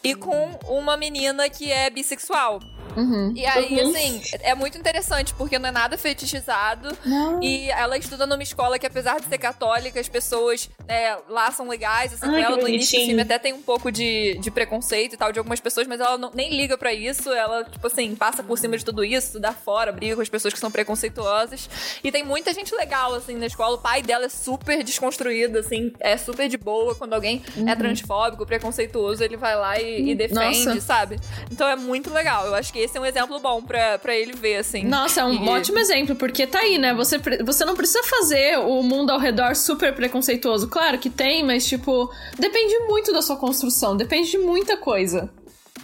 [0.04, 2.60] e com uma menina que é bissexual.
[2.96, 3.32] Uhum.
[3.34, 3.90] E aí, Uhum.
[3.90, 6.96] assim, é muito interessante, porque não é nada fetichizado.
[7.04, 7.42] Não.
[7.42, 11.68] E ela estuda numa escola que, apesar de ser católica, as pessoas né, lá são
[11.68, 12.12] legais.
[12.12, 13.06] Assim, Ai, ela no início do bonitinho.
[13.06, 16.18] filme até tem um pouco de, de preconceito e tal de algumas pessoas, mas ela
[16.18, 17.30] não- nem liga pra isso.
[17.32, 20.52] Ela, tipo assim, passa por cima de tudo isso, dá fora, briga com as pessoas
[20.54, 21.68] que são preconceituosas.
[22.02, 23.76] E tem muita gente legal, assim, na escola.
[23.76, 26.94] O pai dela é super desconstruído, assim, é super de boa.
[26.94, 30.80] Quando alguém é transfóbico, preconceituoso, ele vai lá e, e defende, Nossa.
[30.80, 31.18] sabe?
[31.50, 32.46] Então é muito legal.
[32.46, 34.84] Eu acho que esse é um exemplo bom pra, pra ele ver, assim.
[34.84, 36.92] Nossa, é um E- ótimo exemplo, porque tá aí, né?
[36.94, 40.68] Você, você não precisa fazer o mundo ao redor super preconceituoso.
[40.68, 45.30] Claro que tem, mas, tipo, depende muito da sua construção, depende de muita coisa.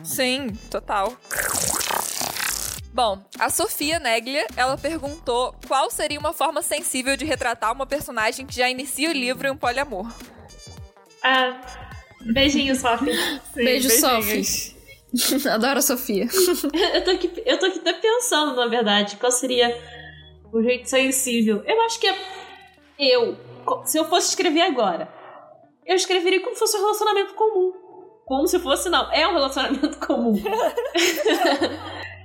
[0.04, 1.12] Sim, total.
[2.92, 8.46] Bom, a Sofia Neglia, ela perguntou qual seria uma forma sensível de retratar uma personagem
[8.46, 10.10] que já inicia o livro em um poliamor.
[11.22, 11.60] Ah,
[12.22, 13.12] beijinho, Sophie.
[13.54, 14.00] Beijo, beijinhos.
[14.00, 14.75] Sophie.
[15.50, 16.26] Adoro a Sofia.
[16.94, 19.76] eu, tô aqui, eu tô aqui até pensando, na verdade, qual seria
[20.52, 21.62] o jeito sensível.
[21.64, 22.16] Eu acho que é
[22.98, 23.36] eu,
[23.84, 25.08] se eu fosse escrever agora,
[25.84, 27.72] eu escreveria como se fosse um relacionamento comum.
[28.24, 30.34] Como se fosse, não, é um relacionamento comum.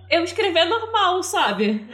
[0.09, 1.87] eu escrever normal, sabe?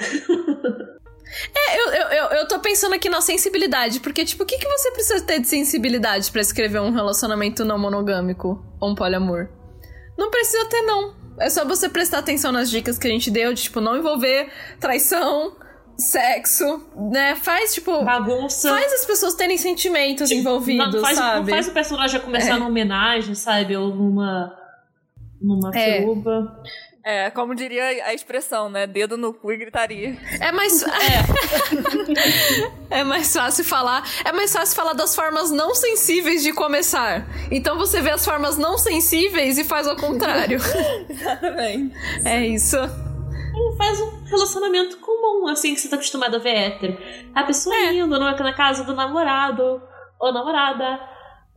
[1.53, 4.67] É, eu, eu, eu, eu tô pensando aqui na sensibilidade, porque, tipo, o que, que
[4.67, 9.49] você precisa ter de sensibilidade pra escrever um relacionamento não monogâmico ou um poliamor?
[10.17, 11.13] Não precisa ter, não.
[11.39, 14.49] É só você prestar atenção nas dicas que a gente deu, de, tipo, não envolver
[14.79, 15.55] traição,
[15.97, 17.35] sexo, né?
[17.35, 18.03] Faz, tipo.
[18.03, 18.69] Bagunça.
[18.69, 21.39] Faz as pessoas terem sentimentos envolvidos, não, faz, sabe?
[21.39, 22.53] não faz o personagem começar É.
[22.55, 23.75] numa homenagem, sabe?
[23.77, 24.53] Ou numa.
[25.41, 26.03] numa É.
[27.09, 28.85] É, como diria a expressão, né?
[28.85, 30.17] Dedo no cu e gritaria.
[30.41, 30.83] É mais.
[32.91, 32.99] É.
[32.99, 34.03] é mais fácil falar.
[34.25, 37.25] É mais fácil falar das formas não sensíveis de começar.
[37.49, 40.59] Então você vê as formas não sensíveis e faz ao contrário.
[41.09, 41.95] Exatamente.
[42.25, 42.75] é isso.
[43.77, 46.97] Faz um relacionamento comum, assim, que você tá acostumado a ver hétero.
[47.33, 47.93] A pessoa É.
[47.93, 49.81] indo na, na casa do namorado,
[50.19, 50.99] ou namorada,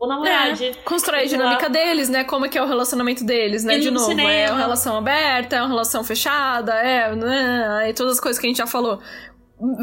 [0.01, 0.65] ou namorade.
[0.65, 2.25] É, constrói a dinâmica deles, né?
[2.25, 3.79] Como é que é o relacionamento deles, né?
[3.79, 4.53] De no novo, é cinema.
[4.53, 7.15] uma relação aberta, é uma relação fechada, é.
[7.15, 8.99] Né, e todas as coisas que a gente já falou.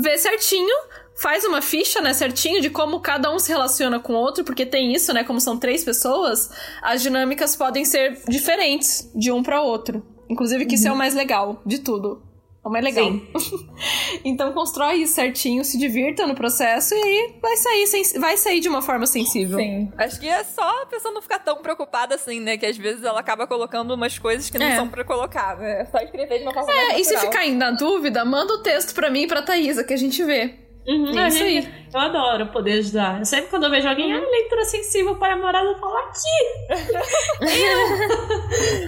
[0.01, 0.75] Vê certinho,
[1.21, 4.65] faz uma ficha, né, certinho, de como cada um se relaciona com o outro, porque
[4.65, 5.23] tem isso, né?
[5.23, 6.49] Como são três pessoas,
[6.81, 10.03] as dinâmicas podem ser diferentes de um para outro.
[10.27, 12.26] Inclusive, que isso é o mais legal de tudo.
[12.67, 13.05] É o mais legal.
[13.05, 13.27] Sim.
[14.23, 18.59] então constrói isso certinho, se divirta no processo e aí vai sair, sens- vai sair
[18.59, 19.57] de uma forma sensível.
[19.57, 19.91] Sim.
[19.97, 22.57] Acho que é só a pessoa não ficar tão preocupada assim, né?
[22.57, 24.75] Que às vezes ela acaba colocando umas coisas que não É.
[24.75, 25.81] são pra colocar, né?
[25.81, 28.53] É só escrever de uma forma mais É, e se ficar aí na dúvida, manda
[28.53, 30.53] o texto pra mim e pra Thaisa, que a gente vê.
[30.87, 31.73] Uhum, É isso gente- aí.
[31.93, 33.19] Eu adoro poder ajudar.
[33.19, 37.47] Eu sempre quando eu vejo alguém, ah, leitura sensível para a namorada, eu falo aqui!
[37.61, 37.79] eu!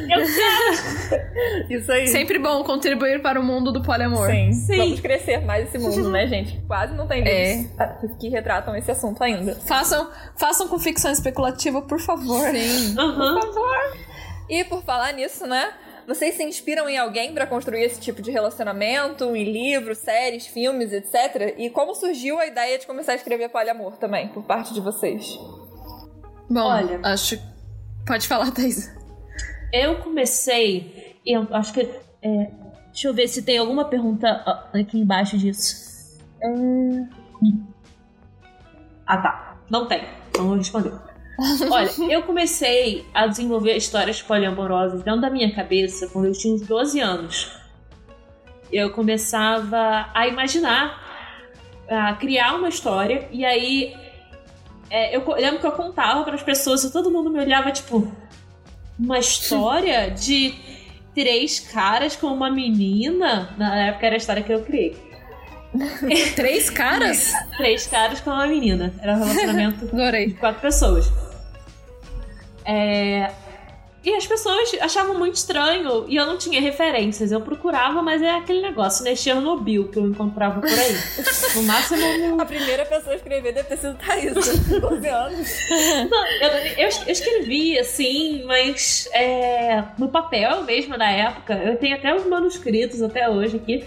[0.19, 1.73] eu quero!
[1.73, 2.07] Isso aí.
[2.07, 4.29] Sempre bom contribuir para o mundo do poliamor.
[4.29, 4.51] Sim.
[4.53, 4.77] Sim.
[4.77, 6.59] Vamos crescer mais esse mundo, né, gente?
[6.67, 9.55] Quase não tem livros que retratam esse assunto ainda.
[9.55, 12.47] Façam, façam com ficção especulativa, por favor.
[12.51, 12.95] Sim.
[12.97, 13.39] Uhum.
[14.49, 15.71] E por falar nisso, né?
[16.09, 20.91] Vocês se inspiram em alguém pra construir esse tipo de relacionamento, em livros, séries, filmes,
[20.91, 21.53] etc?
[21.55, 25.37] E como surgiu a ideia de começar a escrever poliamor também, por parte de vocês?
[26.49, 26.99] Bom, Olha.
[27.03, 27.39] acho.
[28.07, 28.91] Pode falar, Thaisa.
[29.71, 31.81] Eu comecei, eu acho que.
[32.23, 32.51] é,
[32.87, 34.27] deixa eu ver se tem alguma pergunta
[34.73, 36.17] aqui embaixo disso.
[39.05, 39.57] Ah, tá.
[39.69, 40.07] Não tem.
[40.35, 40.91] Não vou responder.
[41.71, 46.61] Olha, eu comecei a desenvolver histórias poliamorosas dentro da minha cabeça quando eu tinha uns
[46.61, 47.51] 12 anos.
[48.71, 51.01] Eu começava a imaginar,
[51.89, 53.95] a criar uma história, e aí
[54.89, 58.11] é, eu lembro que eu contava para as pessoas e todo mundo me olhava tipo,
[58.97, 60.53] uma história de
[61.13, 63.55] três caras com uma menina.
[63.57, 64.95] Na época era a história que eu criei.
[66.35, 67.31] Três caras?
[67.57, 68.93] Três caras com uma menina.
[69.01, 71.11] Era um relacionamento de quatro pessoas.
[72.69, 73.31] É...
[74.01, 77.33] E as pessoas achavam muito estranho e eu não tinha referências.
[77.33, 79.13] Eu procurava, mas é aquele negócio, né?
[79.13, 80.95] Chernobyl que eu encontrava por aí.
[81.55, 81.99] No máximo.
[82.17, 82.41] No...
[82.41, 85.49] A primeira pessoa a escrever deve ter sido Thaís, 12 anos.
[86.09, 91.55] Não, eu, eu, eu escrevi, assim, mas é, no papel mesmo da época.
[91.55, 93.83] Eu tenho até os manuscritos até hoje aqui.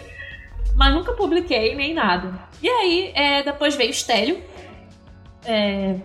[0.75, 2.35] Mas nunca publiquei nem nada.
[2.63, 4.41] E aí, é, depois veio Stellium.
[5.45, 5.97] É,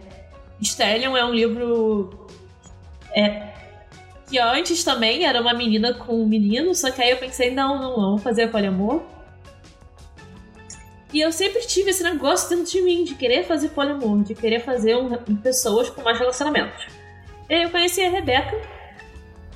[0.62, 2.27] Stellium é um livro.
[3.18, 3.48] É,
[4.28, 7.82] que antes também era uma menina com um menino, só que aí eu pensei, não,
[7.82, 9.02] não, vamos fazer poliamor.
[11.12, 14.60] E eu sempre tive esse negócio dentro de mim, de querer fazer poliamor, de querer
[14.60, 16.86] fazer um, pessoas com mais relacionamentos.
[17.50, 18.56] E aí eu conheci a Rebeca,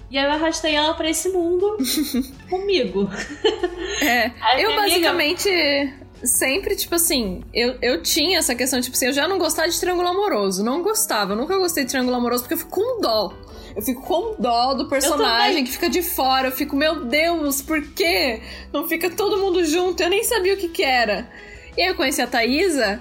[0.09, 1.77] e aí eu arrastei ela pra esse mundo
[2.49, 3.09] comigo.
[4.03, 4.31] É,
[4.63, 5.93] eu basicamente amiga...
[6.23, 9.79] sempre, tipo assim, eu, eu tinha essa questão, tipo assim, eu já não gostava de
[9.79, 13.31] triângulo amoroso, não gostava, eu nunca gostei de triângulo amoroso porque eu fico com dó.
[13.75, 16.47] Eu fico com dó do personagem que fica de fora.
[16.47, 18.41] Eu fico, meu Deus, por quê?
[18.73, 20.01] Não fica todo mundo junto.
[20.03, 21.29] Eu nem sabia o que que era.
[21.77, 22.99] E aí eu conheci a Thaisa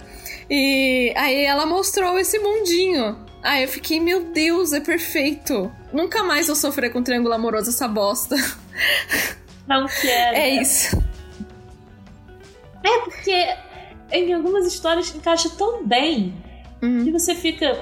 [0.49, 3.17] e aí ela mostrou esse mundinho.
[3.43, 5.73] Aí eu fiquei, meu Deus, é perfeito.
[5.93, 8.37] Nunca mais vou sofrer com triângulo amoroso essa bosta.
[9.67, 10.37] Não quero.
[10.37, 10.97] É isso.
[12.85, 13.57] É porque
[14.13, 16.35] em algumas histórias encaixa tão bem
[16.83, 17.05] uhum.
[17.05, 17.79] que você fica.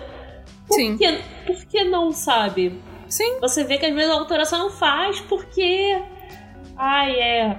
[0.68, 0.96] Por Sim.
[0.96, 2.78] Que, por que não, sabe?
[3.08, 3.38] Sim.
[3.40, 6.00] Você vê que às vezes a autora só não faz porque.
[6.76, 7.58] Ai, é.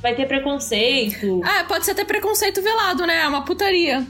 [0.00, 1.40] Vai ter preconceito.
[1.44, 3.22] Ah, pode ser até preconceito velado, né?
[3.22, 4.06] É uma putaria.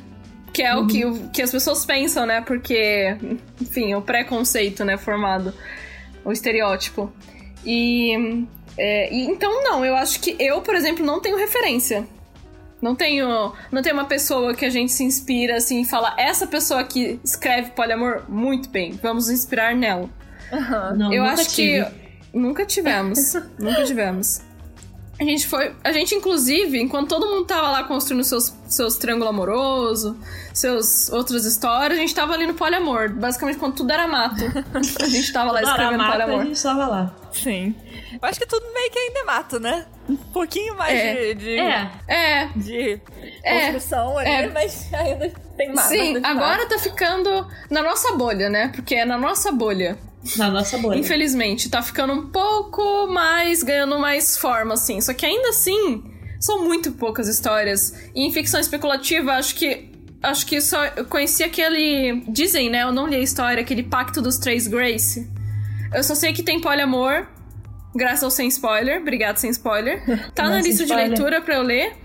[0.52, 0.83] Que é uhum.
[0.83, 2.40] o que, que as pessoas pensam, né?
[2.40, 3.16] Porque,
[3.61, 4.98] enfim, o preconceito, né?
[4.98, 5.55] Formado.
[6.24, 7.12] O estereótipo.
[7.64, 9.26] E, é, e.
[9.26, 12.07] Então, não, eu acho que eu, por exemplo, não tenho referência.
[12.83, 16.49] Não tenho, não tenho uma pessoa que a gente se inspira assim e fala: essa
[16.49, 20.11] pessoa aqui escreve poliamor muito bem, vamos inspirar nela.
[20.51, 20.97] Uhum.
[20.97, 21.85] Não, eu acho tive.
[21.85, 23.35] que nunca tivemos.
[23.57, 24.42] nunca tivemos.
[25.21, 25.73] A gente foi.
[25.85, 30.16] A gente, inclusive, enquanto todo mundo tava lá construindo seus, seus triângulo amoroso,
[30.52, 33.11] seus outras histórias, a gente tava ali no poliamor.
[33.11, 34.44] Basicamente, quando tudo era mato.
[34.74, 36.40] a gente tava lá escrevendo mato, poliamor.
[36.40, 37.14] A gente tava lá.
[37.32, 37.74] Sim.
[38.12, 39.87] Eu acho que tudo meio que ainda é mato, né?
[40.08, 41.14] Um pouquinho mais é.
[41.14, 41.58] de, de.
[41.58, 41.90] É.
[42.08, 42.46] É.
[42.54, 43.00] De
[43.42, 44.37] construção é.
[44.37, 45.88] ali, mas ainda tem mato.
[45.88, 48.70] Sim, agora tá ficando na nossa bolha, né?
[48.74, 49.98] Porque é na nossa bolha.
[50.37, 50.98] Na nossa bolha.
[50.98, 55.00] Infelizmente, tá ficando um pouco mais, ganhando mais forma, assim.
[55.00, 56.04] Só que ainda assim,
[56.42, 57.94] são muito poucas histórias.
[58.14, 59.92] E em ficção especulativa, acho que.
[60.20, 60.85] Acho que só.
[60.96, 62.24] Eu conheci aquele.
[62.28, 62.83] Dizem, né?
[62.83, 65.31] Eu não li a história, aquele Pacto dos Três Grace.
[65.94, 67.28] Eu só sei que tem poliamor,
[67.94, 69.00] graças ao sem spoiler.
[69.00, 70.02] Obrigado, sem spoiler.
[70.35, 71.96] Tá na lista de leitura pra eu ler.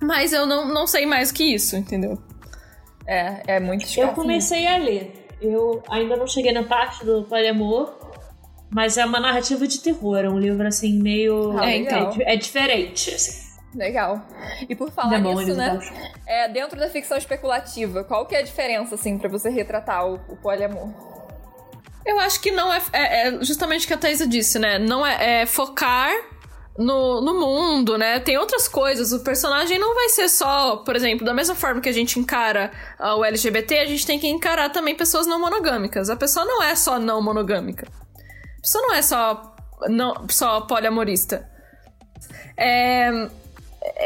[0.00, 2.18] Mas eu não, não sei mais que isso, entendeu?
[3.06, 4.08] É, é muito escasso.
[4.08, 5.26] Eu comecei a ler.
[5.40, 7.96] Eu ainda não cheguei na parte do poliamor,
[8.70, 10.18] mas é uma narrativa de terror.
[10.18, 11.58] É um livro, assim, meio...
[11.58, 13.47] Ah, é, é, é, diferente, assim.
[13.74, 14.26] Legal.
[14.68, 15.78] E por falar nisso, né?
[16.26, 20.14] É, dentro da ficção especulativa, qual que é a diferença, assim, para você retratar o,
[20.28, 20.88] o poliamor?
[22.04, 24.78] Eu acho que não é, é, é, justamente o que a Thaisa disse, né?
[24.78, 26.10] Não é, é, focar
[26.78, 28.18] no, no mundo, né?
[28.20, 29.12] Tem outras coisas.
[29.12, 32.70] O personagem não vai ser só, por exemplo, da mesma forma que a gente encara
[32.98, 36.08] o LGBT, a gente tem que encarar também pessoas não monogâmicas.
[36.08, 37.86] A pessoa não é só não monogâmica.
[37.86, 39.54] A pessoa não é só,
[39.88, 41.46] não, só poliamorista.
[42.56, 43.28] É,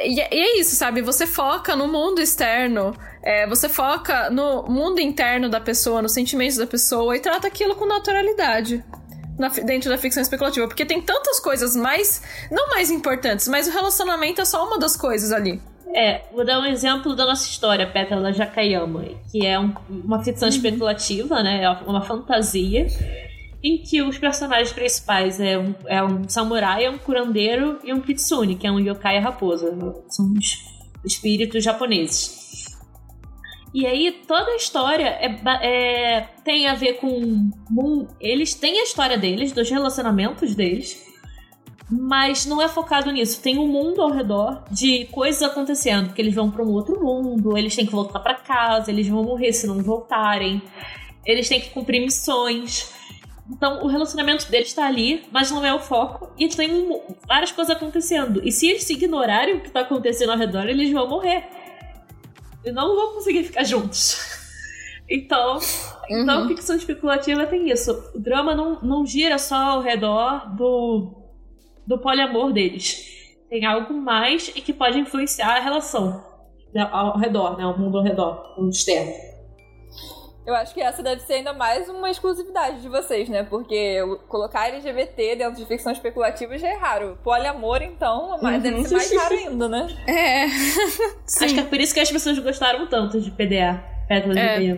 [0.05, 1.03] e é isso, sabe?
[1.03, 6.57] Você foca no mundo externo, é, você foca no mundo interno da pessoa, nos sentimentos
[6.57, 8.85] da pessoa e trata aquilo com naturalidade.
[9.39, 13.73] Na, dentro da ficção especulativa, porque tem tantas coisas mais, não mais importantes, mas o
[13.73, 15.59] relacionamento é só uma das coisas ali.
[15.95, 20.49] É, vou dar um exemplo da nossa história, Pétala Jakayama, que é um, uma ficção
[20.49, 20.55] uhum.
[20.55, 21.63] especulativa, né?
[21.65, 22.87] É uma fantasia
[23.63, 28.01] em que os personagens principais é um, é um samurai, é um curandeiro e um
[28.01, 29.73] kitsune, que é um yokai raposa.
[30.09, 30.59] São os
[31.05, 32.43] espíritos japoneses.
[33.75, 37.51] E aí toda a história é, é, tem a ver com.
[38.21, 41.01] Eles têm a história deles, dos relacionamentos deles.
[41.89, 43.41] mas não é focado nisso.
[43.41, 47.57] Tem um mundo ao redor de coisas acontecendo, porque eles vão para um outro mundo,
[47.57, 50.61] eles têm que voltar para casa, eles vão morrer se não voltarem,
[51.25, 52.93] eles têm que cumprir missões.
[53.53, 57.77] Então, o relacionamento deles está ali, mas não é o foco, e tem várias coisas
[57.77, 58.41] acontecendo.
[58.43, 61.45] E se eles se ignorarem o que está acontecendo ao redor, eles vão morrer.
[62.65, 64.41] E não vão conseguir ficar juntos.
[65.11, 66.23] Então, uhum.
[66.23, 67.93] então ficção especulativa tem isso.
[68.15, 71.13] O drama não, não gira só ao redor do,
[71.87, 73.05] do poliamor deles.
[73.51, 76.25] Tem algo mais e que pode influenciar a relação
[76.73, 77.67] né, ao redor, né?
[77.67, 79.13] O mundo ao redor, o externo.
[80.45, 83.45] Eu acho que essa deve ser ainda mais uma exclusividade de vocês, né?
[83.45, 87.17] Porque colocar LGBT dentro de ficção especulativa já é raro.
[87.23, 88.61] Poliamor, então, mas uhum.
[88.61, 89.87] deve ser mais raro ainda, né?
[90.07, 90.45] É.
[91.45, 93.92] acho que é por isso que as pessoas gostaram tanto de PDA.
[94.13, 94.75] Pétalas é, de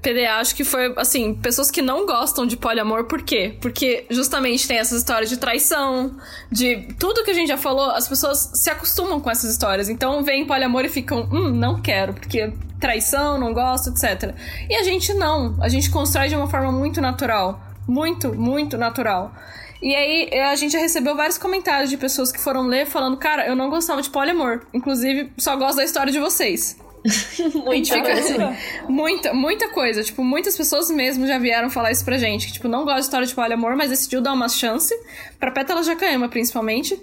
[0.00, 3.58] PDA acho que foi, assim, pessoas que não gostam de poliamor, por quê?
[3.60, 6.16] Porque justamente tem essas histórias de traição,
[6.52, 9.88] de tudo que a gente já falou, as pessoas se acostumam com essas histórias.
[9.88, 14.32] Então vem poliamor e ficam, hum, não quero, porque traição, não gosto, etc.
[14.70, 17.60] E a gente não, a gente constrói de uma forma muito natural.
[17.88, 19.34] Muito, muito natural.
[19.82, 23.46] E aí, a gente já recebeu vários comentários de pessoas que foram ler falando: Cara,
[23.46, 24.62] eu não gostava de poliamor.
[24.72, 26.76] Inclusive, só gosto da história de vocês.
[27.54, 28.56] muita coisa.
[28.88, 30.02] muita, muita coisa.
[30.02, 32.46] Tipo, muitas pessoas mesmo já vieram falar isso pra gente.
[32.46, 34.94] Que, tipo, não gosta de história de poliamor, mas decidiu dar uma chance.
[35.38, 36.98] Pra Pétala Jacayama, principalmente.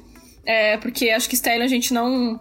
[0.46, 2.39] É, porque acho que Stellion a gente não...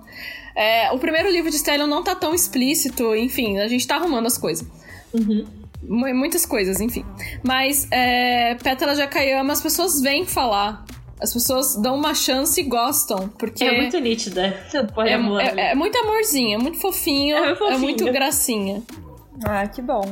[0.55, 3.15] É, o primeiro livro de Stellion não tá tão explícito.
[3.15, 4.67] Enfim, a gente tá arrumando as coisas.
[5.13, 5.47] Uhum.
[5.83, 7.05] Muitas coisas, enfim.
[7.43, 10.85] Mas é, Pétala Jacayama, as pessoas vêm falar
[11.23, 13.65] as pessoas dão uma chance e gostam, porque...
[13.65, 14.57] É muito nítida.
[15.07, 17.77] É, amor, é, é, é, muito amorzinho, é muito fofinho, é, fofinho.
[17.77, 18.83] é muito gracinha.
[19.45, 20.03] Ah, que bom.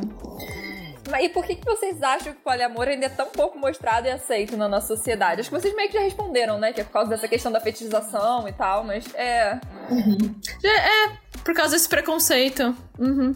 [1.20, 4.10] E por que, que vocês acham que o poliamor ainda é tão pouco mostrado e
[4.10, 5.40] aceito na nossa sociedade?
[5.40, 6.72] Acho que vocês meio que já responderam, né?
[6.72, 9.58] Que é por causa dessa questão da fetichização e tal, mas é.
[9.90, 10.34] Uhum.
[10.62, 12.76] É, é, por causa desse preconceito.
[12.98, 13.34] Uhum.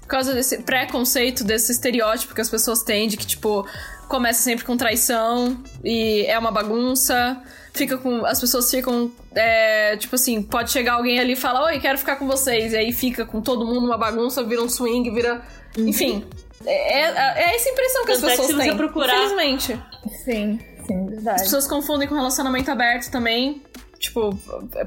[0.00, 3.66] Por causa desse preconceito, desse estereótipo que as pessoas têm de que, tipo,
[4.08, 7.40] começa sempre com traição e é uma bagunça.
[7.72, 8.24] Fica com.
[8.26, 9.10] As pessoas ficam.
[9.34, 12.72] É, tipo assim, pode chegar alguém ali e falar, oi, quero ficar com vocês.
[12.72, 15.42] E aí fica com todo mundo uma bagunça, vira um swing, vira.
[15.76, 15.88] Uhum.
[15.88, 16.24] Enfim.
[16.66, 18.76] É, é, é, essa impressão que Tanto as pessoas é que se têm.
[18.76, 19.16] Procurar...
[19.16, 19.80] Infelizmente.
[20.24, 21.36] Sim, sim, verdade.
[21.36, 23.62] As pessoas confundem com relacionamento aberto também.
[24.02, 24.36] Tipo,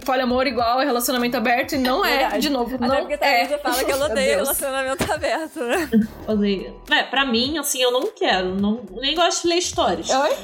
[0.06, 2.41] poliamor igual é relacionamento aberto e não é, Verdade.
[2.41, 2.75] de novo.
[2.75, 3.58] Até não porque é.
[3.60, 5.89] fala que ela odeia relacionamento aberto, né?
[6.28, 6.82] Odeio.
[6.91, 8.56] É, pra mim, assim, eu não quero.
[8.56, 10.10] Não, nem gosto de ler histórias.
[10.10, 10.36] Oi?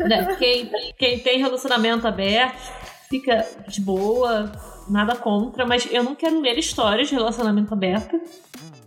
[0.08, 0.36] Né?
[0.38, 2.72] Quem, quem tem relacionamento aberto
[3.10, 4.50] fica de boa,
[4.88, 8.18] nada contra, mas eu não quero ler histórias de relacionamento aberto.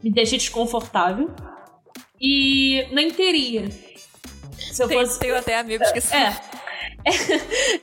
[0.04, 1.30] Me deixa desconfortável.
[2.19, 3.69] E nem teria.
[4.58, 5.19] Se eu fosse...
[5.19, 6.17] Tenho até amigos que são.
[6.17, 6.36] É.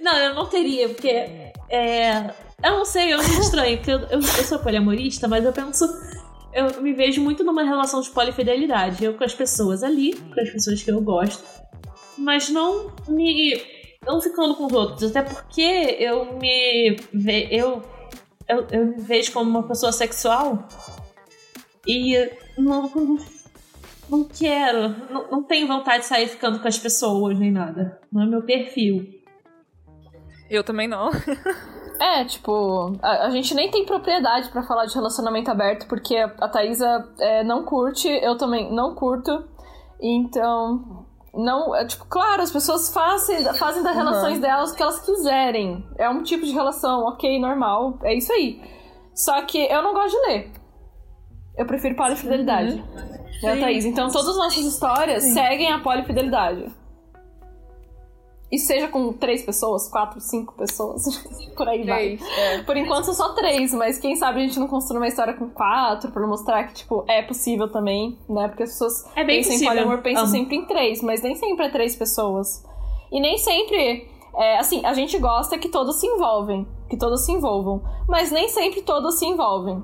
[0.00, 1.43] não, eu não teria, porque
[1.74, 5.52] é, eu não sei, eu me estranho, porque eu, eu, eu, sou poliamorista, mas eu
[5.52, 5.84] penso.
[6.52, 9.04] Eu me vejo muito numa relação de polifidelidade.
[9.04, 11.42] Eu com as pessoas ali, com as pessoas que eu gosto,
[12.16, 13.60] mas não me.
[14.06, 15.10] não ficando com os outros.
[15.10, 16.96] Até porque eu me.
[17.12, 17.82] Ve, eu,
[18.48, 20.68] eu, eu me vejo como uma pessoa sexual
[21.86, 22.14] e
[22.56, 23.18] não,
[24.08, 28.00] não, quero, não, não tenho vontade de sair ficando com as pessoas nem nada.
[28.12, 29.23] Não é meu perfil.
[30.54, 31.10] Eu também não.
[32.00, 36.26] É, tipo, a, a, gente nem tem propriedade para falar de relacionamento aberto, porque a,
[36.40, 39.30] a Thaisa é, não curte, eu também não curto.
[40.02, 41.74] Então, não.
[41.74, 44.40] É, tipo, claro, as pessoas fazem, fazem das relações uhum.
[44.40, 45.86] delas o que elas quiserem.
[45.96, 48.60] É um tipo de relação, ok, normal, é isso aí.
[49.14, 50.52] Só que eu não gosto de ler.
[51.56, 52.74] Eu prefiro polifidelidade.
[52.74, 53.24] Uhum.
[53.44, 53.84] É a Thaís.
[53.84, 55.34] Então, todas as nossas histórias Sim.
[55.34, 56.83] seguem a polifidelidade.
[58.54, 61.02] E seja com três pessoas, quatro, cinco pessoas,
[61.56, 62.28] por aí três, vai.
[62.38, 62.62] É.
[62.62, 65.50] Por enquanto são só três, mas quem sabe a gente não construa uma história com
[65.50, 68.46] quatro pra mostrar que, tipo, é possível também, né?
[68.46, 69.72] Porque as pessoas é bem pensam possível.
[69.72, 70.32] em poliamor, pensam Amo.
[70.32, 72.64] sempre em três, mas nem sempre é três pessoas.
[73.10, 74.08] E nem sempre.
[74.36, 78.48] É, assim, a gente gosta que todos se envolvem, que todos se envolvam, mas nem
[78.48, 79.82] sempre todos se envolvem.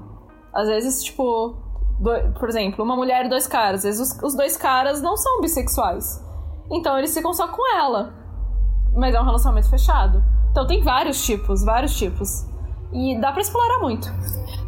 [0.52, 1.56] Às vezes, tipo,
[1.98, 5.16] do, por exemplo, uma mulher e dois caras, às vezes os, os dois caras não
[5.16, 6.24] são bissexuais.
[6.70, 8.19] Então eles ficam só com ela
[8.94, 10.22] mas é um relacionamento fechado.
[10.50, 12.46] Então tem vários tipos, vários tipos.
[12.92, 14.08] E dá pra explorar muito.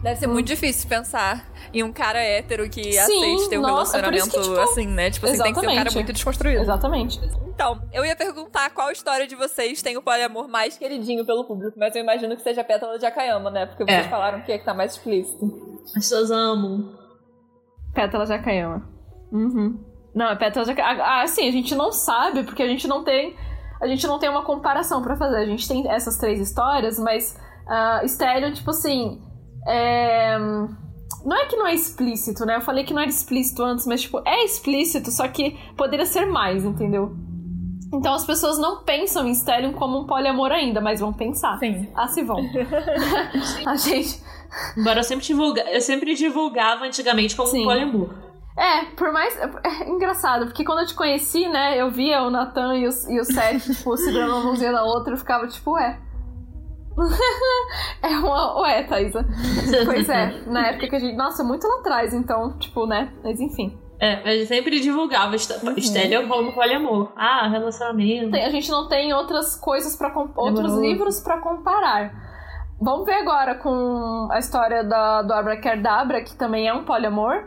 [0.02, 3.96] Deve ser muito difícil pensar em um cara hétero que Sim, aceite ter um nossa,
[3.98, 5.10] relacionamento que, tipo, assim, né?
[5.10, 6.60] Tipo assim, tem que ser um cara muito desconstruído.
[6.60, 7.20] Exatamente.
[7.48, 11.78] Então, eu ia perguntar qual história de vocês tem o poliamor mais queridinho pelo público,
[11.78, 13.66] mas eu imagino que seja a Pétala de Akayama, né?
[13.66, 14.08] Porque vocês é.
[14.08, 15.44] falaram que é que tá mais explícito.
[15.84, 16.96] As pessoas amam.
[17.94, 18.88] Pétala de Akayama.
[19.32, 19.80] Uhum.
[20.14, 21.02] Não, é Pétala de Akayama.
[21.04, 23.36] Ah, sim, a gente não sabe, porque a gente não tem
[23.82, 25.36] a gente não tem uma comparação pra fazer.
[25.36, 29.20] A gente tem essas três histórias, mas uh, tipo assim.
[29.66, 30.38] É...
[31.24, 32.56] Não é que não é explícito, né?
[32.56, 36.26] Eu falei que não era explícito antes, mas, tipo, é explícito, só que poderia ser
[36.26, 37.14] mais, entendeu?
[37.92, 41.58] Então as pessoas não pensam em Stellium como um poliamor ainda, mas vão pensar.
[41.58, 41.88] Sim.
[41.94, 42.38] Ah, se vão.
[43.66, 44.20] a gente.
[44.76, 45.62] Embora eu sempre, divulga...
[45.70, 47.62] eu sempre divulgava antigamente como Sim.
[47.62, 48.31] um poliamor.
[48.56, 49.36] É, por mais.
[49.38, 53.20] É engraçado, porque quando eu te conheci, né, eu via o Nathan e o, e
[53.20, 55.98] o Seth, tipo, segurando uma mãozinha da outra, eu ficava tipo, ué.
[58.02, 58.60] é uma.
[58.60, 59.26] Ué, Thaisa.
[59.86, 61.16] pois é, na época que a gente.
[61.16, 63.12] Nossa, muito lá atrás, então, tipo, né?
[63.24, 63.78] Mas enfim.
[63.98, 65.36] É, mas sempre divulgava
[66.20, 66.28] Uhum.
[66.28, 67.12] Como poliamor.
[67.16, 68.32] Ah, relacionamento.
[68.32, 72.12] Tem- a gente não tem outras coisas para outros livros pra comparar.
[72.80, 77.44] Vamos ver agora com a história da, do Abracadabra, que também é um poliamor.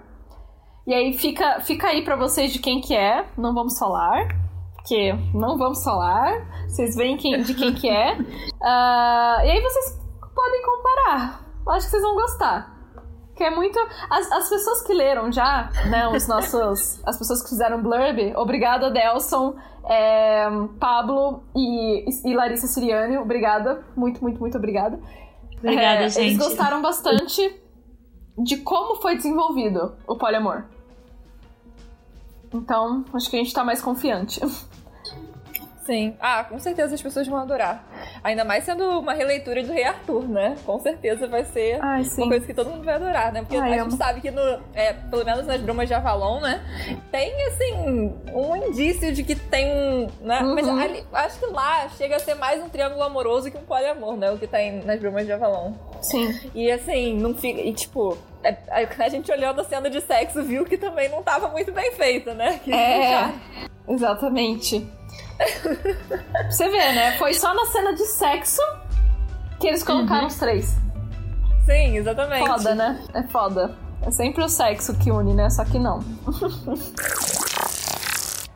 [0.88, 4.27] E aí fica, fica aí pra vocês de quem que é, não vamos falar.
[4.75, 6.67] Porque não vamos falar.
[6.67, 8.17] Vocês veem quem, de quem que é.
[8.67, 9.99] Ah, e aí vocês
[10.33, 11.45] podem comparar.
[11.65, 12.75] Eu acho que vocês vão gostar.
[13.36, 13.77] Que é muito.
[14.09, 16.07] As, as pessoas que leram já, né?
[16.07, 16.99] Os nossos.
[17.05, 19.55] as pessoas que fizeram blurb, obrigada, Delson,
[19.88, 20.47] é,
[20.79, 23.17] Pablo e, e Larissa Siriani.
[23.17, 23.86] Obrigada.
[23.95, 24.99] Muito, muito, muito obrigada.
[25.57, 26.25] Obrigada, É, gente.
[26.25, 27.61] Eles gostaram bastante
[28.38, 30.74] de como foi desenvolvido o poliamor.
[32.53, 34.39] Então, acho que a gente tá mais confiante.
[35.86, 36.15] Sim.
[36.19, 37.83] Ah, com certeza as pessoas vão adorar.
[38.23, 40.55] Ainda mais sendo uma releitura do Rei Arthur, né?
[40.65, 43.41] Com certeza vai ser Ai, uma coisa que todo mundo vai adorar, né?
[43.41, 43.91] Porque Ai, a amo.
[43.91, 44.41] gente sabe que, no,
[44.73, 46.59] é, pelo menos nas Brumas de Avalon, né?
[47.11, 50.07] Tem, assim, um indício de que tem.
[50.21, 50.41] Né?
[50.41, 50.55] Uhum.
[50.55, 54.17] Mas ali- acho que lá chega a ser mais um triângulo amoroso que um poliamor,
[54.17, 54.31] né?
[54.31, 55.73] O que tem nas Brumas de Avalon.
[56.01, 56.33] Sim.
[56.55, 57.61] E assim, não fica.
[57.61, 61.21] E tipo, é- a, a gente olhando a cena de sexo viu que também não
[61.21, 62.59] tava muito bem feita, né?
[62.63, 63.31] Que É,
[63.88, 64.86] exatamente.
[66.49, 67.17] Você vê, né?
[67.17, 68.61] Foi só na cena de sexo
[69.59, 70.75] que eles colocaram os três.
[71.65, 72.47] Sim, exatamente.
[72.47, 73.03] Foda, né?
[73.13, 73.75] É foda.
[74.01, 75.49] É sempre o sexo que une, né?
[75.49, 75.99] Só que não.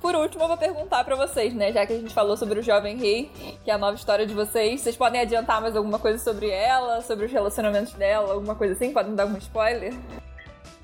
[0.01, 1.73] Por último, eu vou perguntar pra vocês, né?
[1.73, 3.29] Já que a gente falou sobre o Jovem Rei,
[3.63, 7.01] que é a nova história de vocês, vocês podem adiantar mais alguma coisa sobre ela,
[7.01, 8.93] sobre os relacionamentos dela, alguma coisa assim?
[8.93, 9.93] Podem dar algum spoiler?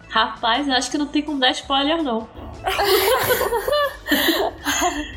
[0.09, 2.27] Rapaz, eu acho que não tem como dar spoiler, não.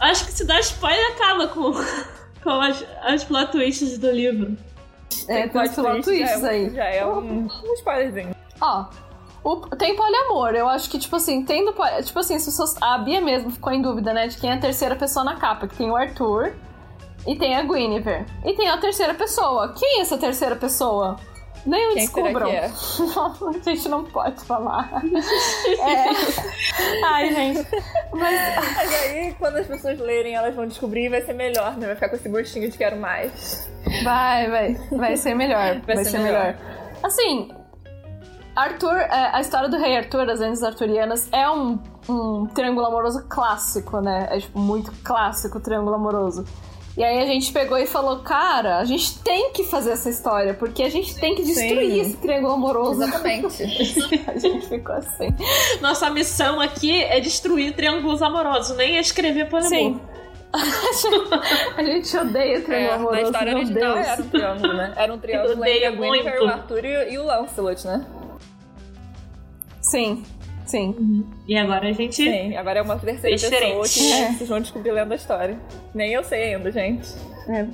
[0.00, 1.72] acho que se dá spoiler, acaba com,
[2.42, 4.56] com as, as plot twists do livro.
[5.28, 6.74] É, tem os plot twists já é, aí.
[6.74, 8.34] Já é um, um spoilerzinho.
[8.60, 8.84] Ó,
[9.44, 10.50] o- tem poliamor.
[10.54, 11.72] Eu acho que, tipo assim, tendo.
[12.02, 12.76] Tipo assim, as pessoas.
[12.80, 14.28] A Bia mesmo ficou em dúvida, né?
[14.28, 15.66] De quem é a terceira pessoa na capa.
[15.68, 16.52] Que tem o Arthur
[17.26, 18.26] e tem a Guinevere.
[18.44, 19.72] E tem a terceira pessoa.
[19.76, 21.16] Quem é essa terceira pessoa?
[21.66, 22.48] Nem Quem será descubram.
[22.48, 22.66] é?
[22.70, 25.02] a gente não pode falar.
[25.80, 27.04] é.
[27.04, 27.66] Ai, gente.
[28.12, 28.40] Mas.
[28.78, 31.86] Aí, quando as pessoas lerem, elas vão descobrir e vai ser melhor, né?
[31.86, 33.68] Vai ficar com esse gostinho de quero mais.
[34.04, 34.74] Vai, vai.
[34.92, 35.80] Vai ser melhor.
[35.80, 36.56] Vai, ser, melhor.
[37.02, 37.50] Assim,
[38.54, 43.26] Arthur, é, a história do rei Arthur, das lendas arturianas, é um, um triângulo amoroso
[43.28, 44.28] clássico, né?
[44.30, 46.44] É tipo muito clássico o triângulo amoroso.
[46.96, 50.54] E aí a gente pegou e falou, cara, a gente tem que fazer essa história,
[50.54, 52.00] porque a gente tem que destruir Sim.
[52.00, 53.02] esse triângulo amoroso.
[53.02, 53.62] Exatamente.
[54.26, 55.28] a gente ficou assim.
[55.82, 59.68] Nossa missão aqui é destruir triângulos amorosos, nem é escrever poliamor.
[59.68, 60.00] Sim.
[61.76, 64.06] a gente odeia triângulo É, na amoroso, história meu original Deus.
[64.06, 64.92] era um triângulo, né?
[64.96, 66.44] Era um triângulo Eu odeio entre a Guinevere, muito.
[66.44, 68.06] o Arthur e, e o Lancelot, né?
[69.82, 70.24] Sim,
[70.66, 71.24] sim.
[71.46, 72.16] E agora a gente.
[72.16, 73.78] Sim, agora é uma terceira Diferente.
[73.78, 74.32] pessoa que É.
[74.32, 75.58] vocês vão descobrir lendo a história.
[75.94, 77.08] Nem eu sei ainda, gente.
[77.48, 77.66] É.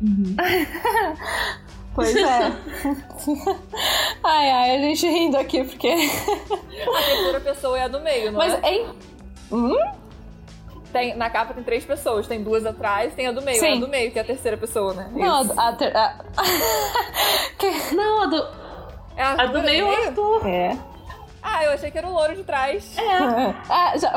[1.94, 2.20] Pois é.
[4.22, 5.88] ai, ai, a gente rindo aqui porque.
[5.88, 8.68] A terceira pessoa é a do meio, não Mas, é?
[8.70, 8.86] hein?
[9.50, 9.74] Hum?
[10.92, 13.56] Tem, na capa tem três pessoas, tem duas atrás, tem a do meio.
[13.64, 13.80] É a Sim.
[13.80, 15.10] do meio que é a terceira pessoa, né?
[15.12, 15.58] Não, Isso.
[15.58, 16.22] a, ter- a...
[17.58, 18.46] Que- Não, a do,
[19.16, 20.46] É a do meio é o Arthur.
[20.46, 20.76] É.
[21.48, 22.96] Ah, eu achei que era o louro de trás.
[23.70, 24.12] Ah, já...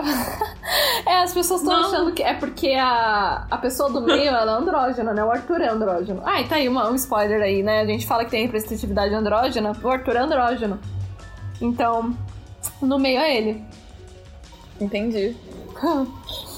[1.05, 4.55] é, as pessoas estão achando que é porque a, a pessoa do meio ela é
[4.55, 5.23] andrógena, né?
[5.23, 6.23] O Arthur é andrógeno.
[6.25, 7.81] Ah, e tá aí uma- um spoiler aí, né?
[7.81, 10.79] A gente fala que tem representatividade andrógena, o Arthur é andrógeno.
[11.61, 12.17] Então,
[12.81, 13.63] no meio é ele.
[14.81, 15.37] Entendi.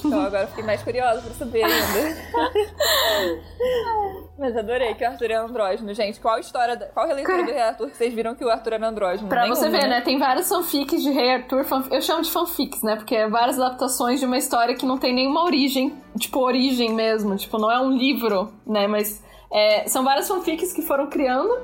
[0.04, 2.18] Então agora eu fiquei mais curiosa pra saber ainda.
[4.38, 5.94] Mas adorei que o Arthur é andrógeno.
[5.94, 8.74] Gente, qual história, da- qual releitura do Rei Arthur que vocês viram que o Arthur
[8.74, 9.30] era andrógeno?
[9.30, 10.02] Pra Nenhuma, você ver, né?
[10.02, 11.64] Tem várias fanfics de Rei Arthur.
[11.66, 12.96] fanf- Eu chamo de fanfics, né?
[12.96, 15.96] Porque é várias adaptações de uma história que não tem nenhuma origem.
[16.18, 17.36] Tipo, origem mesmo.
[17.38, 18.88] Tipo, não é um livro, né?
[18.88, 21.56] Mas é, são várias fanfics que foram criando.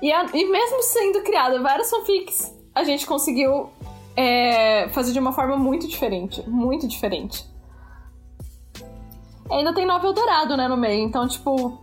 [0.00, 3.68] E, a- e mesmo sendo criadas várias fanfics, a gente conseguiu
[4.16, 6.42] é, fazer de uma forma muito diferente.
[6.48, 7.44] Muito diferente.
[9.50, 11.04] ainda tem novel dourado, né, no meio.
[11.04, 11.78] Então, tipo,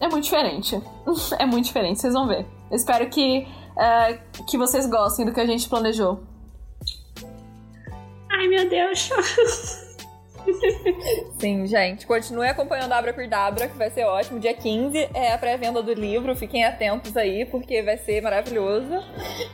[0.00, 0.80] é muito diferente.
[1.38, 2.46] é muito diferente, vocês vão ver.
[2.70, 6.20] Espero que, uh, que vocês gostem do que a gente planejou.
[8.30, 9.10] Ai, meu Deus.
[11.38, 12.06] Sim, gente.
[12.06, 14.40] Continue acompanhando a Abra por Dabra, que vai ser ótimo.
[14.40, 16.34] Dia 15 é a pré-venda do livro.
[16.34, 19.02] Fiquem atentos aí, porque vai ser maravilhoso.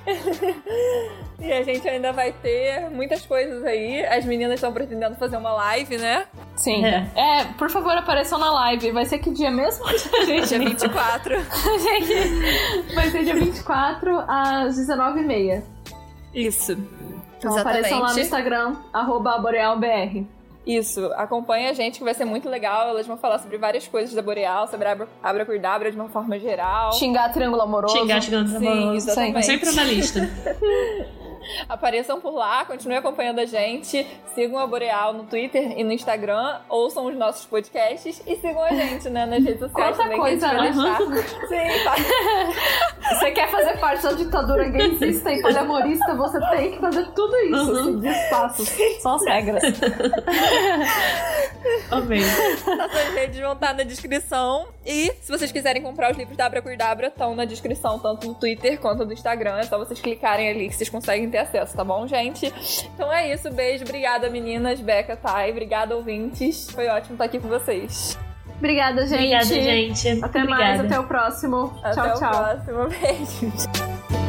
[1.40, 4.05] e a gente ainda vai ter muitas coisas aí.
[4.07, 6.26] As meninas estão pretendendo fazer uma live, né?
[6.57, 6.84] Sim.
[6.84, 7.07] É.
[7.14, 7.45] é.
[7.59, 8.92] por favor, apareçam na live.
[8.92, 9.84] Vai ser que dia mesmo?
[10.26, 11.34] gente, dia 24.
[11.80, 15.62] gente, vai ser dia 24 às 19h30.
[16.32, 16.72] Isso.
[17.38, 17.61] Então Exatamente.
[17.61, 20.24] apareçam lá no Instagram, arroba borealbr.
[20.67, 22.89] Isso, acompanha a gente que vai ser muito legal.
[22.89, 25.97] Elas vão falar sobre várias coisas da Boreal, sobre a Abra, Abra por Dabra de
[25.97, 26.93] uma forma geral.
[26.93, 27.97] Xingar Triângulo Amoroso.
[27.97, 28.91] Xingar Triângulo Amoroso.
[28.91, 29.47] Sim, exatamente.
[29.47, 30.21] Sempre na lista.
[31.68, 36.59] Apareçam por lá, continuem acompanhando a gente, sigam a Boreal no Twitter e no Instagram,
[36.68, 40.48] ouçam os nossos podcasts e sigam a gente, né, nas redes sociais Quanta também coisa,
[40.48, 41.14] que a gente vai né?
[41.14, 41.46] deixar.
[41.48, 41.94] Sim, tá.
[43.14, 47.70] Você quer fazer parte da ditadura gaysista e poliamorista, você tem que fazer tudo isso,
[47.70, 47.84] uhum.
[47.84, 48.68] seguir os passos,
[49.00, 49.62] são as regras.
[51.91, 52.23] Amém.
[52.77, 56.62] Nossas redes vão estar na descrição e se vocês quiserem comprar os livros da Abra
[56.62, 60.49] por Dabra, estão na descrição, tanto no Twitter quanto no Instagram, é só vocês clicarem
[60.49, 62.53] ali que vocês conseguem ter acesso, tá bom, gente?
[62.95, 67.49] Então é isso, beijo, obrigada meninas, Beca, Thay, obrigada ouvintes, foi ótimo estar aqui com
[67.49, 68.19] vocês.
[68.57, 69.15] Obrigada, gente.
[69.15, 70.09] Obrigada, gente.
[70.25, 70.65] Até obrigada.
[70.65, 71.79] mais, até o próximo.
[71.83, 72.31] Até tchau, o tchau.
[72.31, 74.24] próximo, beijo.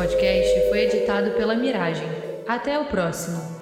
[0.00, 2.08] podcast foi editado pela Miragem.
[2.48, 3.60] Até o próximo!